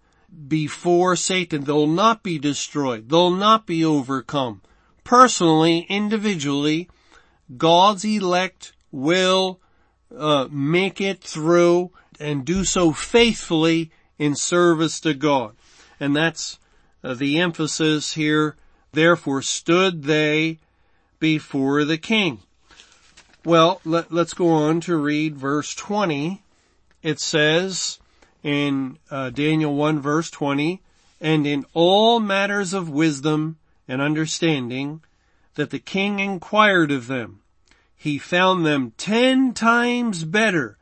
[0.49, 1.65] before Satan.
[1.65, 3.09] They'll not be destroyed.
[3.09, 4.63] They'll not be overcome.
[5.05, 6.91] Personally, individually,
[7.57, 9.61] God's elect will
[10.17, 15.57] uh, make it through and do so faithfully in service to God.
[16.01, 16.59] And that's
[17.03, 18.57] uh, the emphasis here.
[18.93, 20.59] Therefore stood they
[21.19, 22.41] before the king.
[23.45, 26.43] Well, let, us go on to read verse 20.
[27.03, 27.99] It says
[28.43, 30.83] in uh, Daniel 1 verse 20,
[31.21, 33.57] and in all matters of wisdom
[33.87, 35.03] and understanding
[35.55, 37.41] that the king inquired of them,
[37.97, 40.79] he found them ten times better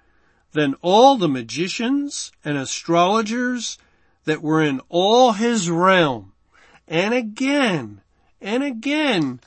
[0.52, 3.78] than all the magicians and astrologers
[4.24, 6.32] that were in all his realm.
[6.88, 8.00] And again,
[8.40, 9.40] and again,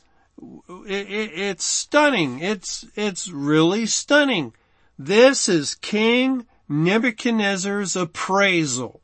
[0.88, 2.40] it, it, it's stunning.
[2.40, 4.54] It's, it's really stunning.
[4.98, 9.02] This is King Nebuchadnezzar's appraisal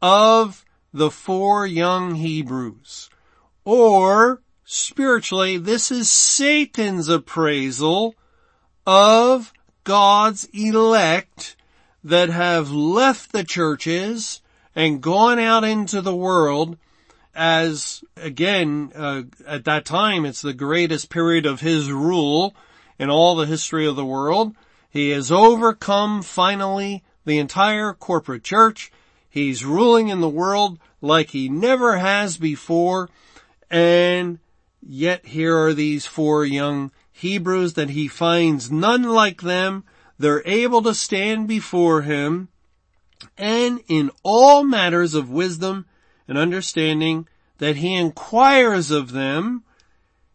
[0.00, 3.10] of the four young Hebrews.
[3.64, 8.14] Or, spiritually, this is Satan's appraisal
[8.86, 9.52] of
[9.84, 11.56] God's elect
[12.02, 14.40] that have left the churches
[14.74, 16.78] and gone out into the world
[17.36, 22.56] as again, uh, at that time, it's the greatest period of his rule
[22.98, 24.56] in all the history of the world.
[24.88, 28.90] He has overcome finally the entire corporate church.
[29.28, 33.10] He's ruling in the world like he never has before.
[33.70, 34.38] And
[34.80, 39.84] yet here are these four young Hebrews that he finds none like them.
[40.18, 42.48] They're able to stand before him
[43.36, 45.84] and in all matters of wisdom
[46.28, 49.64] and understanding that he inquires of them,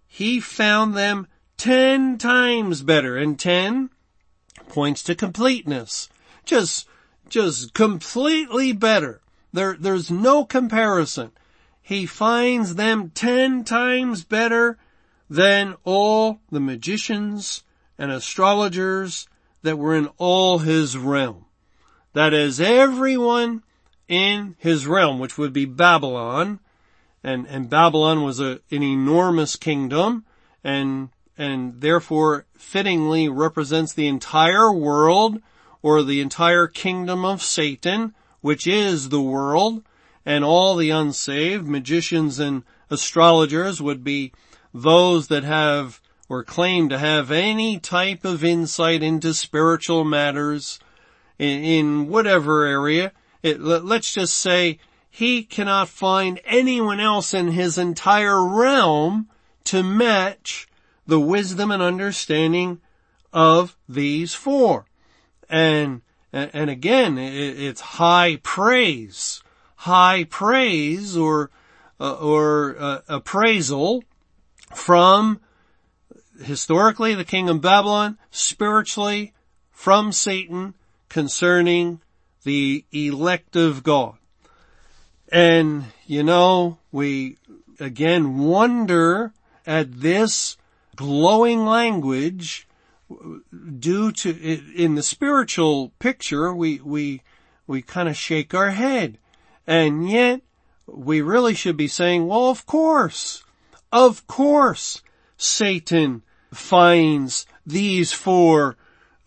[0.07, 1.27] he found them
[1.57, 3.89] ten times better and ten
[4.67, 6.09] points to completeness.
[6.45, 6.87] Just,
[7.29, 9.21] just completely better.
[9.53, 11.31] There, there's no comparison.
[11.81, 14.77] He finds them ten times better
[15.29, 17.63] than all the magicians
[17.97, 19.27] and astrologers
[19.61, 21.45] that were in all his realm.
[22.13, 23.63] That is everyone
[24.11, 26.59] in his realm, which would be Babylon,
[27.23, 30.25] and, and Babylon was a, an enormous kingdom,
[30.65, 35.41] and, and therefore fittingly represents the entire world,
[35.81, 39.81] or the entire kingdom of Satan, which is the world,
[40.25, 44.33] and all the unsaved, magicians and astrologers would be
[44.73, 50.79] those that have or claim to have any type of insight into spiritual matters
[51.39, 53.13] in, in whatever area.
[53.43, 54.79] It, let's just say
[55.09, 59.29] he cannot find anyone else in his entire realm
[59.65, 60.67] to match
[61.05, 62.79] the wisdom and understanding
[63.33, 64.85] of these four.
[65.49, 69.43] And, and again, it's high praise,
[69.75, 71.51] high praise or,
[71.99, 74.03] uh, or uh, appraisal
[74.73, 75.41] from
[76.41, 79.33] historically the king of Babylon, spiritually
[79.71, 80.73] from Satan
[81.09, 81.99] concerning
[82.43, 84.15] the elect of God.
[85.31, 87.37] And, you know, we
[87.79, 89.33] again wonder
[89.65, 90.57] at this
[90.95, 92.67] glowing language
[93.79, 97.21] due to, in the spiritual picture, we, we,
[97.67, 99.17] we kind of shake our head.
[99.67, 100.41] And yet,
[100.87, 103.43] we really should be saying, well, of course,
[103.91, 105.01] of course,
[105.37, 106.23] Satan
[106.53, 108.77] finds these four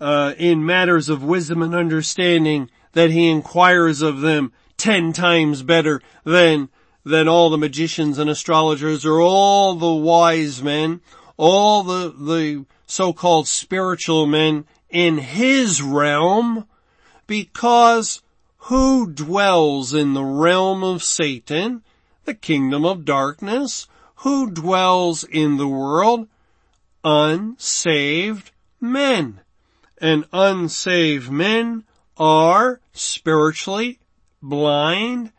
[0.01, 6.01] uh, in matters of wisdom and understanding that he inquires of them ten times better
[6.25, 6.69] than
[7.05, 11.01] than all the magicians and astrologers or all the wise men,
[11.37, 16.67] all the the so-called spiritual men in his realm,
[17.27, 18.23] because
[18.69, 21.83] who dwells in the realm of Satan,
[22.25, 23.87] the kingdom of darkness,
[24.17, 26.29] who dwells in the world?
[27.03, 29.41] Unsaved men.
[29.99, 31.85] And unsaved men
[32.17, 33.99] are spiritually
[34.43, 35.33] blind,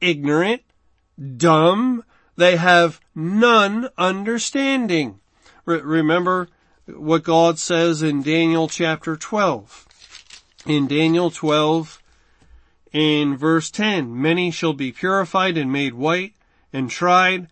[0.00, 0.62] ignorant,
[1.36, 2.04] dumb.
[2.36, 5.20] they have none understanding.
[5.64, 6.48] Re- remember
[6.86, 9.86] what God says in Daniel chapter 12.
[10.66, 12.02] In Daniel 12,
[12.92, 16.34] in verse 10, many shall be purified and made white
[16.72, 17.48] and tried,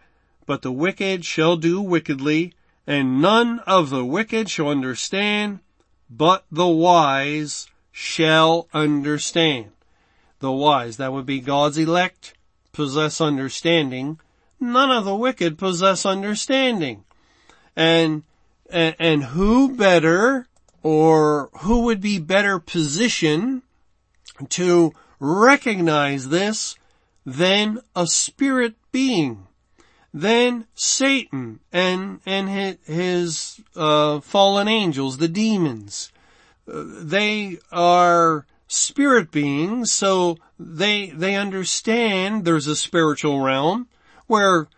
[0.47, 2.55] but the wicked shall do wickedly,
[2.87, 5.61] and none of the wicked shall understand,
[6.09, 7.69] but the wise
[8.01, 9.71] shall understand.
[10.39, 12.33] The wise, that would be God's elect,
[12.73, 14.19] possess understanding.
[14.59, 17.05] None of the wicked possess understanding.
[17.77, 18.23] And,
[18.71, 20.47] and, and who better
[20.83, 23.61] or who would be better positioned
[24.49, 26.77] to recognize this
[27.27, 29.47] than a spirit being,
[30.15, 36.11] than Satan and, and his, uh, fallen angels, the demons.
[36.73, 43.89] They are spirit beings, so they, they understand there's a spiritual realm
[44.27, 44.69] where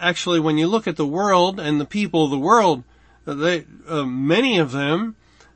[0.00, 2.82] actually when you look at the world and the people of the world,
[3.24, 5.14] they, uh, many of them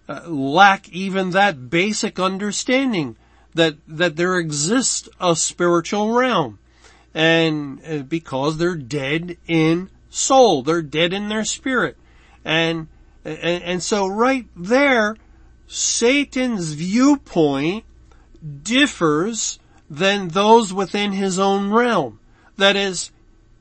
[0.09, 3.16] uh, lack even that basic understanding
[3.55, 6.59] that, that there exists a spiritual realm.
[7.14, 11.97] And uh, because they're dead in soul, they're dead in their spirit.
[12.45, 12.89] And,
[13.24, 15.16] and, and so right there,
[15.75, 17.87] Satan's viewpoint
[18.62, 19.59] differs
[19.89, 22.20] than those within his own realm.
[22.59, 23.11] That is,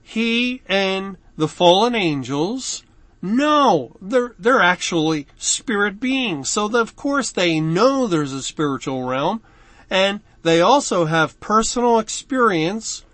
[0.04, 2.84] he and the fallen angels,
[3.22, 6.50] no, they're, they're actually spirit beings.
[6.50, 9.42] So of course they know there's a spiritual realm
[9.90, 13.06] and they also have personal experience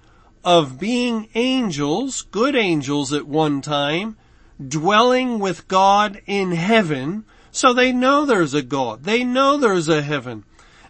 [0.44, 4.18] of being angels, good angels at one time,
[4.66, 7.26] dwelling with God in heaven.
[7.58, 9.04] So they know there's a God.
[9.04, 10.44] They know there's a heaven.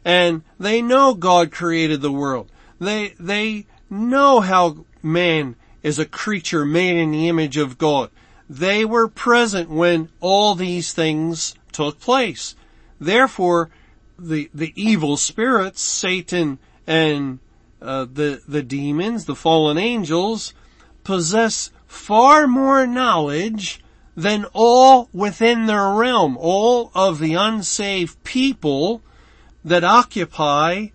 [0.03, 2.51] And they know God created the world.
[2.77, 8.09] They, they know how man is a creature made in the image of God.
[8.49, 12.53] They were present when all these things took place.
[12.99, 13.69] Therefore,
[14.19, 17.39] the the evil spirits, Satan and
[17.81, 20.53] uh, the the demons, the fallen angels,
[21.05, 23.81] possess far more knowledge
[24.17, 29.03] than all within their realm, all of the unsaved people
[29.63, 30.87] that occupy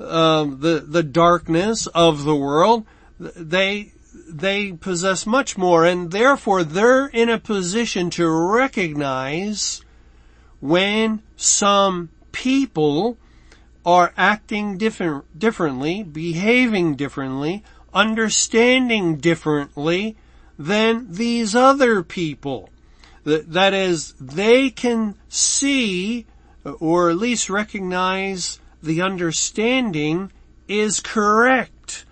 [0.00, 2.86] um, the the darkness of the world.
[3.20, 3.92] They
[4.26, 9.84] they possess much more, and therefore they're in a position to recognize
[10.60, 13.18] when some people
[13.84, 17.62] are acting different, differently, behaving differently,
[17.92, 20.16] understanding differently
[20.60, 22.68] than these other people.
[23.24, 26.26] That is, they can see
[26.80, 30.30] or at least recognize the understanding
[30.68, 32.04] is correct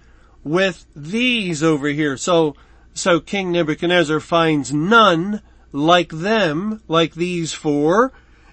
[0.42, 2.16] with these over here.
[2.16, 2.57] So,
[2.94, 8.12] so King Nebuchadnezzar finds none like them, like these four,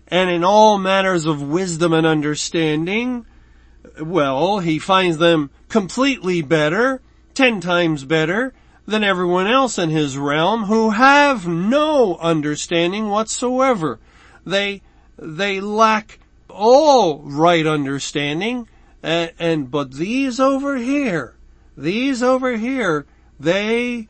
[0.09, 3.25] and in all matters of wisdom and understanding,
[4.01, 7.01] well, he finds them completely better,
[7.33, 8.53] ten times better,
[8.85, 13.99] than everyone else in his realm who have no understanding whatsoever.
[14.45, 14.81] They,
[15.17, 16.19] they lack
[16.49, 18.67] all right understanding,
[19.01, 21.35] and, and but these over here,
[21.75, 23.05] these over here,
[23.39, 24.07] they,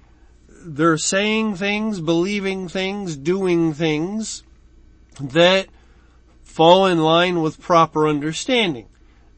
[0.50, 4.44] they're saying things, believing things, doing things
[5.20, 5.68] that
[6.44, 8.88] fall in line with proper understanding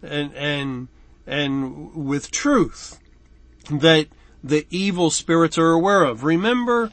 [0.01, 0.87] and, and,
[1.25, 2.99] and with truth
[3.69, 4.07] that
[4.43, 6.23] the evil spirits are aware of.
[6.23, 6.91] Remember,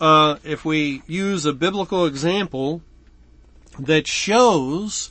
[0.00, 2.82] uh, if we use a biblical example
[3.78, 5.10] that shows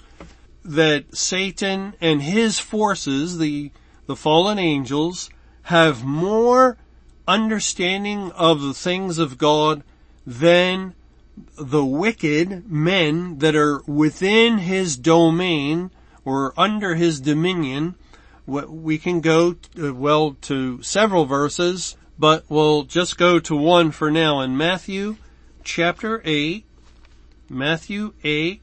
[0.63, 3.71] that Satan and his forces, the,
[4.05, 5.29] the fallen angels,
[5.63, 6.77] have more
[7.27, 9.83] understanding of the things of God
[10.25, 10.93] than
[11.57, 15.91] the wicked men that are within his domain
[16.25, 17.95] or under his dominion,
[18.51, 24.11] we can go, uh, well, to several verses, but we'll just go to one for
[24.11, 24.41] now.
[24.41, 25.15] In Matthew
[25.63, 26.65] chapter 8,
[27.49, 28.61] Matthew 8,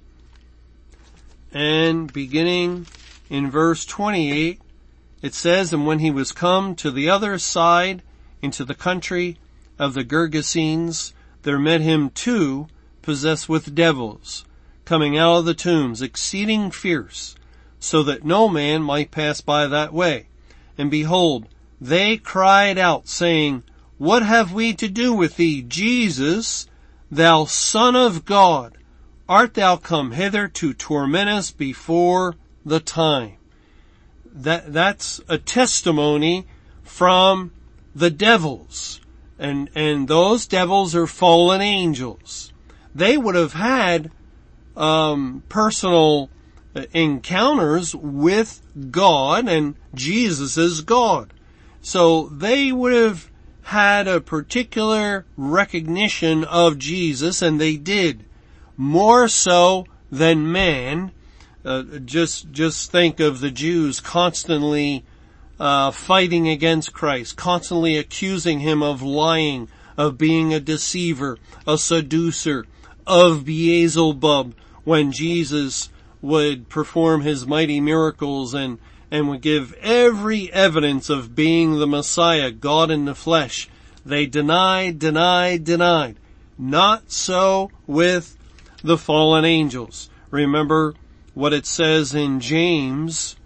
[1.53, 2.87] and beginning
[3.31, 4.61] in verse 28,
[5.23, 8.03] it says, And when he was come to the other side
[8.43, 9.39] into the country
[9.79, 11.13] of the Gergesenes,
[11.43, 12.69] there met him two
[13.03, 14.45] possessed with devils,
[14.85, 17.37] coming out of the tombs, exceeding fierce,
[17.79, 20.27] so that no man might pass by that way.
[20.77, 21.47] And behold,
[21.81, 23.63] they cried out, saying,
[23.99, 26.67] What have we to do with thee, Jesus,
[27.11, 28.77] thou Son of God?
[29.29, 33.35] Art thou come hither to torment us before the time?
[34.33, 36.47] That, that's a testimony
[36.83, 37.53] from
[37.95, 39.01] the devils
[39.39, 42.53] and, and those devils are fallen angels.
[42.95, 44.11] They would have had,
[44.77, 46.29] um, personal
[46.93, 51.33] encounters with God and Jesus is God.
[51.81, 53.31] So they would have
[53.63, 58.25] had a particular recognition of Jesus and they did
[58.77, 61.13] more so than man.
[61.65, 65.05] Uh, just, just think of the Jews constantly
[65.61, 72.65] uh, fighting against Christ, constantly accusing him of lying, of being a deceiver, a seducer,
[73.09, 74.55] of Beelzebub
[74.85, 75.89] when Jesus
[76.21, 78.79] would perform his mighty miracles and,
[79.11, 83.69] and would give every evidence of being the Messiah, God in the flesh.
[84.05, 86.17] They denied, denied, denied.
[86.59, 88.37] Not so with
[88.83, 90.11] the fallen angels.
[90.31, 90.95] Remember
[91.35, 93.37] what it says in James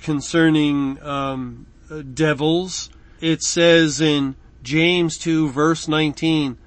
[0.00, 1.66] concerning um,
[2.14, 2.90] devils.
[3.20, 6.58] It says in James 2 verse 19,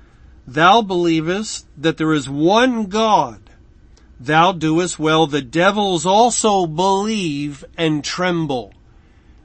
[0.45, 3.46] Thou believest that there is one God.
[4.19, 5.27] Thou doest well.
[5.27, 8.73] The devils also believe and tremble.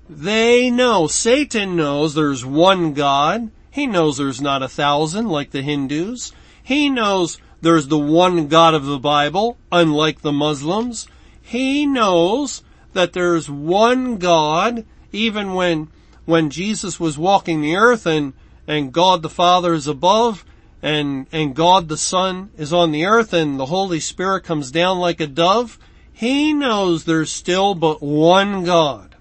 [0.08, 3.50] They know, Satan knows there's one God.
[3.70, 6.32] He knows there's not a thousand like the Hindus.
[6.62, 11.06] He knows there's the one God of the Bible, unlike the Muslims.
[11.40, 12.62] He knows
[12.92, 15.88] that there's one God, even when,
[16.24, 18.32] when Jesus was walking the earth and,
[18.66, 20.44] and God the Father is above
[20.82, 24.98] and, and God the Son is on the earth and the Holy Spirit comes down
[24.98, 25.78] like a dove,
[26.12, 29.14] he knows there's still but one God.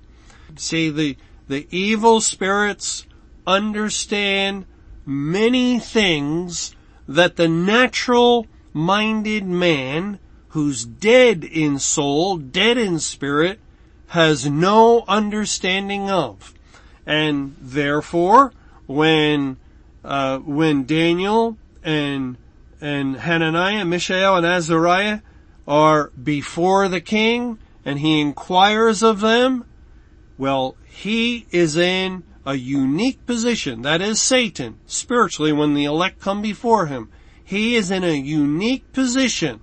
[0.55, 3.05] See, the, the evil spirits
[3.45, 4.65] understand
[5.05, 6.75] many things
[7.07, 13.59] that the natural minded man who's dead in soul, dead in spirit,
[14.07, 16.53] has no understanding of.
[17.05, 18.51] And therefore,
[18.85, 19.57] when,
[20.03, 22.37] uh, when Daniel and,
[22.79, 25.21] and Hananiah, Mishael, and Azariah
[25.67, 29.65] are before the king and he inquires of them,
[30.37, 33.83] well, he is in a unique position.
[33.83, 37.09] That is Satan, spiritually, when the elect come before him.
[37.43, 39.61] He is in a unique position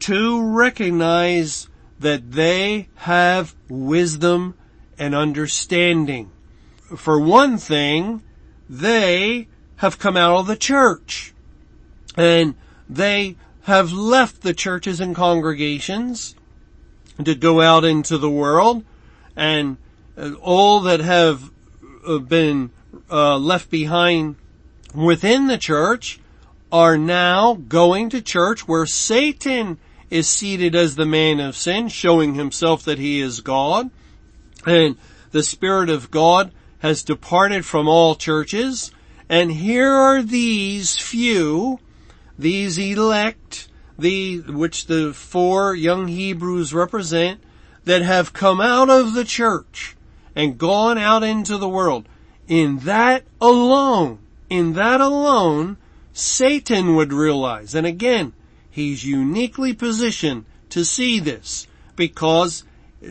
[0.00, 4.54] to recognize that they have wisdom
[4.98, 6.30] and understanding.
[6.96, 8.22] For one thing,
[8.68, 11.34] they have come out of the church
[12.16, 12.54] and
[12.88, 16.34] they have left the churches and congregations
[17.22, 18.84] to go out into the world
[19.36, 19.76] and
[20.40, 21.50] all that have
[22.06, 22.70] uh, been
[23.10, 24.36] uh, left behind
[24.94, 26.20] within the church
[26.70, 29.78] are now going to church where Satan
[30.10, 33.90] is seated as the man of sin, showing himself that he is God.
[34.66, 34.96] And
[35.30, 36.52] the Spirit of God
[36.82, 38.90] has departed from all churches.
[39.28, 41.78] And here are these few,
[42.36, 47.40] these elect, the, which the four young Hebrews represent,
[47.84, 49.96] that have come out of the church
[50.34, 52.08] and gone out into the world.
[52.48, 54.18] In that alone,
[54.50, 55.76] in that alone,
[56.12, 58.32] Satan would realize, and again,
[58.68, 62.64] He's uniquely positioned to see this because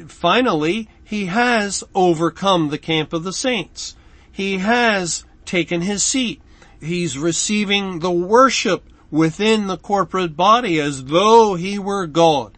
[0.08, 3.98] finally he has overcome the camp of the saints.
[4.32, 6.42] He has taken his seat.
[6.80, 12.58] He's receiving the worship within the corporate body as though he were God.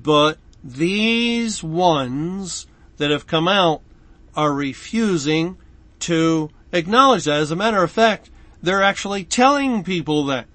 [0.00, 2.68] But these ones
[2.98, 3.82] that have come out
[4.36, 5.56] are refusing
[5.98, 7.40] to acknowledge that.
[7.40, 8.30] As a matter of fact,
[8.62, 10.46] they're actually telling people that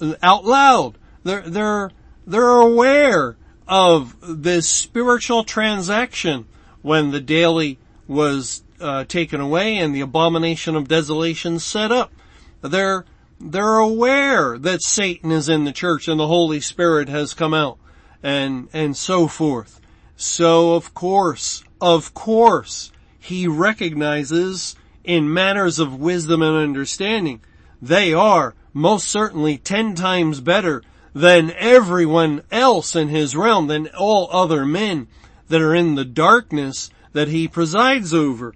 [0.00, 0.98] uh, out loud.
[1.24, 1.90] They're, they're,
[2.24, 6.46] they're aware of this spiritual transaction
[6.86, 7.76] when the daily
[8.06, 12.12] was uh, taken away and the abomination of desolation set up.
[12.62, 13.04] They're,
[13.40, 17.78] they're aware that Satan is in the church and the Holy Spirit has come out
[18.22, 19.80] and, and so forth.
[20.14, 27.40] So of course, of course, he recognizes in matters of wisdom and understanding,
[27.82, 34.28] they are most certainly ten times better than everyone else in his realm, than all
[34.30, 35.08] other men
[35.48, 38.54] that are in the darkness that he presides over.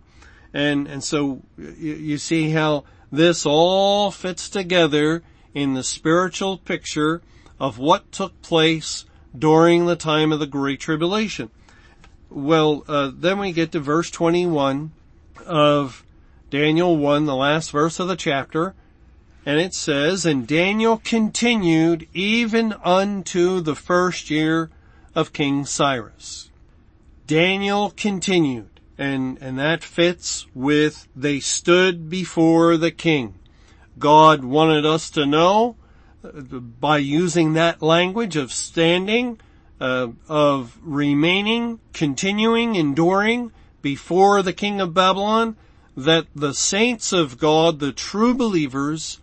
[0.53, 5.23] And, and so you, see how this all fits together
[5.55, 7.23] in the spiritual picture
[7.59, 9.05] of what took place
[9.37, 11.51] during the time of the Great Tribulation.
[12.29, 14.93] Well, uh, then we get to verse 21
[15.47, 16.05] of
[16.51, 18.75] Daniel 1, the last verse of the chapter,
[19.47, 24.71] and it says, And Daniel continued even unto the first year
[25.15, 26.50] of King Cyrus.
[27.31, 33.37] Daniel continued, and, and that fits with they stood before the king.
[34.01, 35.77] God wanted us to know
[36.25, 39.39] uh, by using that language of standing,
[39.81, 45.57] uh, of remaining, continuing, enduring before the king of Babylon,
[45.97, 49.21] that the saints of God, the true believers,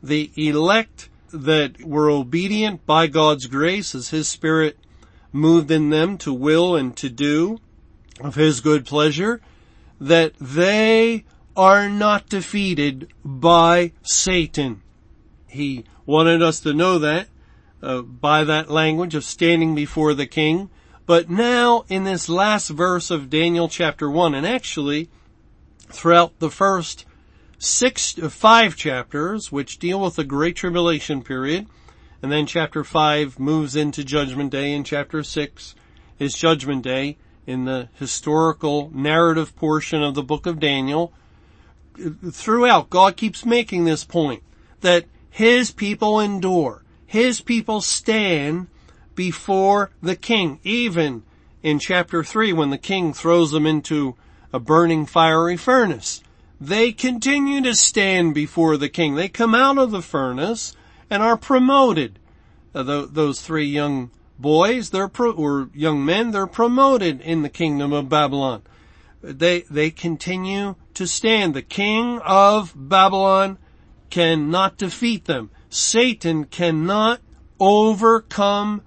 [0.00, 4.78] the elect that were obedient by God's grace as His Spirit
[5.32, 7.58] moved in them to will and to do
[8.20, 9.40] of His good pleasure,
[10.00, 11.24] that they
[11.56, 14.82] are not defeated by Satan.
[15.46, 17.28] He wanted us to know that
[17.82, 20.70] uh, by that language of standing before the king.
[21.06, 25.08] But now in this last verse of Daniel chapter 1, and actually
[25.88, 27.06] throughout the first
[27.58, 31.66] six, uh, five chapters, which deal with the Great Tribulation period,
[32.22, 35.74] and then chapter five moves into Judgment Day, and chapter six
[36.18, 37.16] is Judgment Day
[37.46, 41.12] in the historical narrative portion of the book of Daniel.
[42.30, 44.42] Throughout, God keeps making this point
[44.80, 46.82] that His people endure.
[47.06, 48.68] His people stand
[49.14, 51.22] before the king, even
[51.62, 54.14] in chapter three when the king throws them into
[54.52, 56.22] a burning fiery furnace
[56.60, 59.14] they continue to stand before the king.
[59.14, 60.74] They come out of the furnace
[61.10, 62.18] and are promoted.
[62.74, 67.48] Uh, th- those three young boys, they're pro- or young men, they're promoted in the
[67.48, 68.62] kingdom of Babylon.
[69.22, 71.54] They, they continue to stand.
[71.54, 73.58] The king of Babylon
[74.10, 75.50] cannot defeat them.
[75.68, 77.20] Satan cannot
[77.60, 78.82] overcome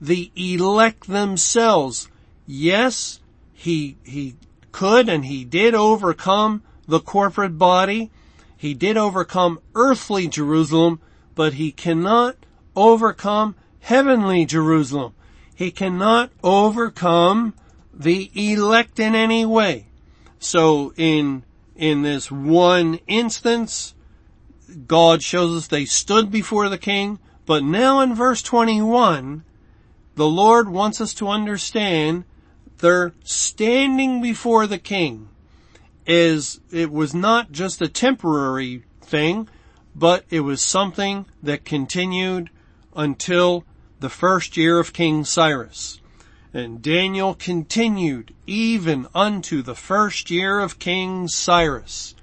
[0.00, 2.08] the elect themselves.
[2.46, 3.20] Yes,
[3.52, 4.36] he, he
[4.72, 8.10] could and he did overcome the corporate body.
[8.56, 11.00] He did overcome earthly Jerusalem,
[11.34, 12.36] but he cannot
[12.76, 15.14] overcome heavenly Jerusalem.
[15.54, 17.54] He cannot overcome
[17.92, 19.86] the elect in any way.
[20.38, 21.44] So in,
[21.76, 23.94] in this one instance,
[24.86, 29.44] God shows us they stood before the king, but now in verse 21,
[30.14, 32.24] the Lord wants us to understand
[32.78, 35.28] they're standing before the king
[36.06, 39.48] is it was not just a temporary thing,
[39.94, 42.50] but it was something that continued
[42.96, 43.64] until
[44.00, 46.00] the first year of King Cyrus.
[46.54, 52.14] And Daniel continued even unto the first year of King Cyrus.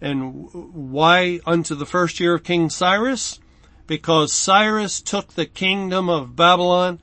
[0.00, 3.40] And why unto the first year of King Cyrus?
[3.86, 7.00] Because Cyrus took the kingdom of Babylon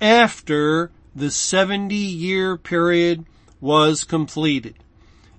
[0.00, 3.24] after the 70 year period
[3.60, 4.74] was completed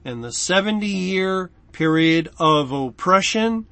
[0.08, 3.68] and the 70 year period of oppression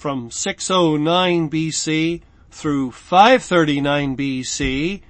[0.00, 5.02] from 609 BC through 539 BC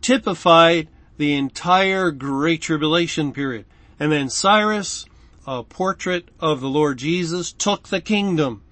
[0.00, 0.88] typified
[1.18, 3.66] the entire Great Tribulation period.
[3.98, 5.04] And then Cyrus,
[5.46, 8.62] a portrait of the Lord Jesus, took the kingdom.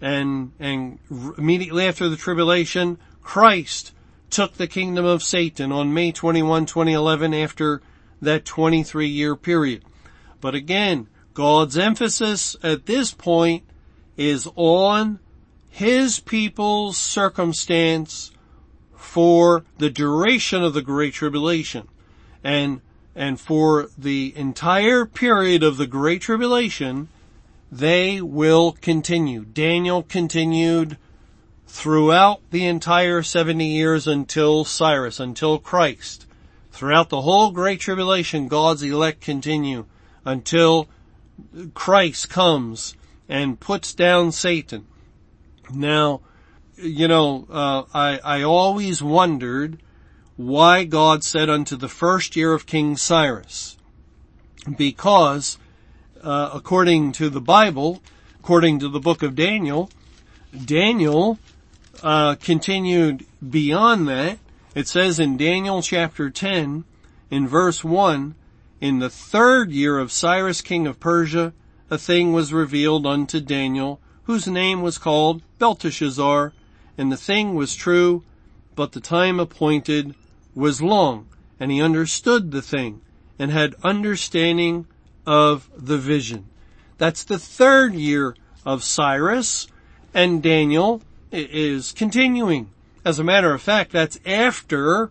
[0.00, 0.98] And, and
[1.38, 3.92] immediately after the tribulation, Christ
[4.28, 7.80] took the kingdom of Satan on May 21, 2011 after
[8.20, 9.84] that 23 year period.
[10.40, 13.62] But again, God's emphasis at this point
[14.16, 15.18] is on
[15.68, 18.30] His people's circumstance
[18.94, 21.88] for the duration of the Great Tribulation.
[22.42, 22.80] And,
[23.14, 27.08] and for the entire period of the Great Tribulation,
[27.70, 29.44] they will continue.
[29.44, 30.96] Daniel continued
[31.66, 36.26] throughout the entire 70 years until Cyrus, until Christ.
[36.70, 39.86] Throughout the whole Great Tribulation, God's elect continue
[40.24, 40.88] until
[41.74, 42.94] Christ comes
[43.28, 44.86] and puts down Satan.
[45.72, 46.20] Now,
[46.76, 49.78] you know, uh, I, I always wondered
[50.36, 53.76] why God said unto the first year of King Cyrus.
[54.76, 55.58] Because,
[56.22, 58.02] uh, according to the Bible,
[58.40, 59.90] according to the book of Daniel,
[60.64, 61.38] Daniel,
[62.02, 64.38] uh, continued beyond that.
[64.74, 66.84] It says in Daniel chapter 10,
[67.30, 68.34] in verse 1,
[68.80, 71.52] in the third year of Cyrus king of Persia,
[71.90, 76.52] a thing was revealed unto Daniel, whose name was called Belteshazzar,
[76.98, 78.24] and the thing was true,
[78.74, 80.14] but the time appointed
[80.54, 81.28] was long,
[81.60, 83.00] and he understood the thing,
[83.38, 84.86] and had understanding
[85.26, 86.46] of the vision.
[86.98, 88.34] That's the third year
[88.64, 89.68] of Cyrus,
[90.12, 92.70] and Daniel is continuing.
[93.04, 95.10] As a matter of fact, that's after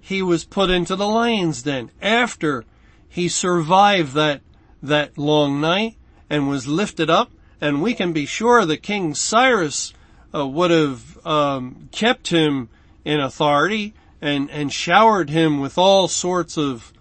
[0.00, 2.64] he was put into the lion's den, after
[3.08, 4.42] he survived that,
[4.82, 5.96] that long night
[6.30, 9.92] and was lifted up and we can be sure that King Cyrus
[10.34, 12.70] uh, would have um, kept him
[13.04, 16.92] in authority and and showered him with all sorts of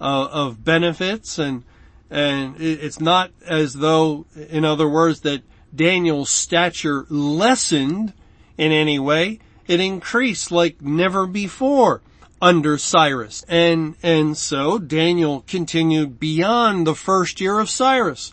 [0.00, 1.62] uh, of benefits and
[2.10, 5.42] and it's not as though in other words that
[5.74, 8.12] Daniel's stature lessened
[8.58, 9.38] in any way.
[9.66, 12.02] It increased like never before
[12.42, 13.44] under Cyrus.
[13.48, 18.32] And, and so Daniel continued beyond the first year of Cyrus.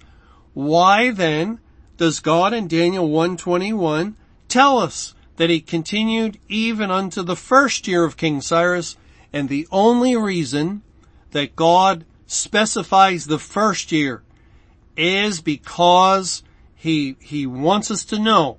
[0.58, 1.60] Why then
[1.98, 8.04] does God in Daniel 121 tell us that he continued even unto the first year
[8.04, 8.98] of King Cyrus?
[9.32, 10.82] And the only reason
[11.30, 14.24] that God specifies the first year
[14.96, 16.42] is because
[16.74, 18.58] he, he wants us to know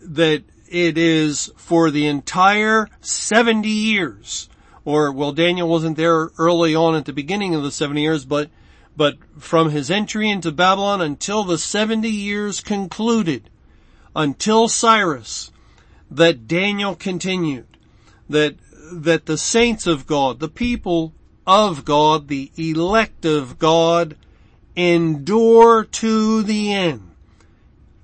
[0.00, 4.48] that it is for the entire 70 years.
[4.84, 8.48] Or well Daniel wasn't there early on at the beginning of the 70 years but
[8.96, 13.48] but from his entry into Babylon until the 70 years concluded
[14.14, 15.50] until Cyrus
[16.10, 17.78] that Daniel continued
[18.28, 18.56] that
[18.92, 21.14] that the saints of God the people
[21.46, 24.16] of God the elect of God
[24.76, 27.08] endure to the end.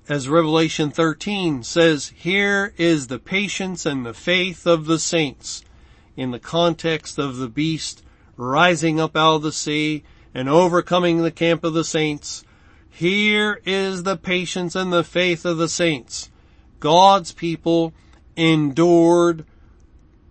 [0.07, 5.63] As Revelation 13 says, here is the patience and the faith of the saints
[6.17, 8.03] in the context of the beast
[8.35, 10.03] rising up out of the sea
[10.33, 12.43] and overcoming the camp of the saints.
[12.89, 16.29] Here is the patience and the faith of the saints.
[16.79, 17.93] God's people
[18.35, 19.45] endured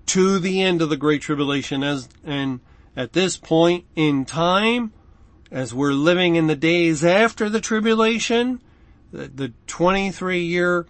[0.07, 2.61] to the end of the great tribulation as, and
[2.97, 4.93] at this point in time,
[5.51, 8.61] as we're living in the days after the tribulation,
[9.13, 10.87] the, the 23 year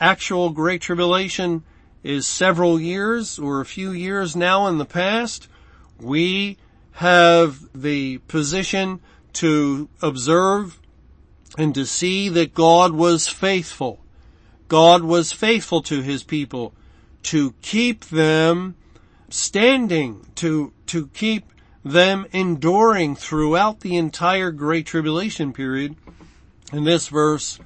[0.00, 1.62] actual Great Tribulation
[2.02, 5.48] is several years or a few years now in the past.
[6.00, 6.58] We
[6.92, 9.00] have the position
[9.34, 10.78] to observe
[11.58, 14.00] and to see that God was faithful.
[14.68, 16.72] God was faithful to his people
[17.24, 18.74] to keep them
[19.28, 21.44] standing, to, to keep
[21.84, 25.96] them enduring throughout the entire Great Tribulation period
[26.72, 27.58] and this verse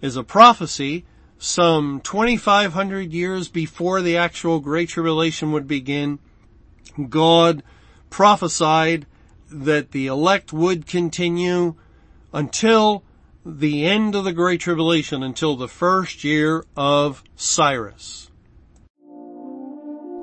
[0.00, 1.04] is a prophecy
[1.38, 6.20] some 2500 years before the actual Great Tribulation would begin.
[7.08, 7.64] God
[8.14, 9.04] prophesied
[9.50, 11.74] that the elect would continue
[12.32, 13.02] until
[13.44, 18.30] the end of the Great Tribulation, until the first year of Cyrus.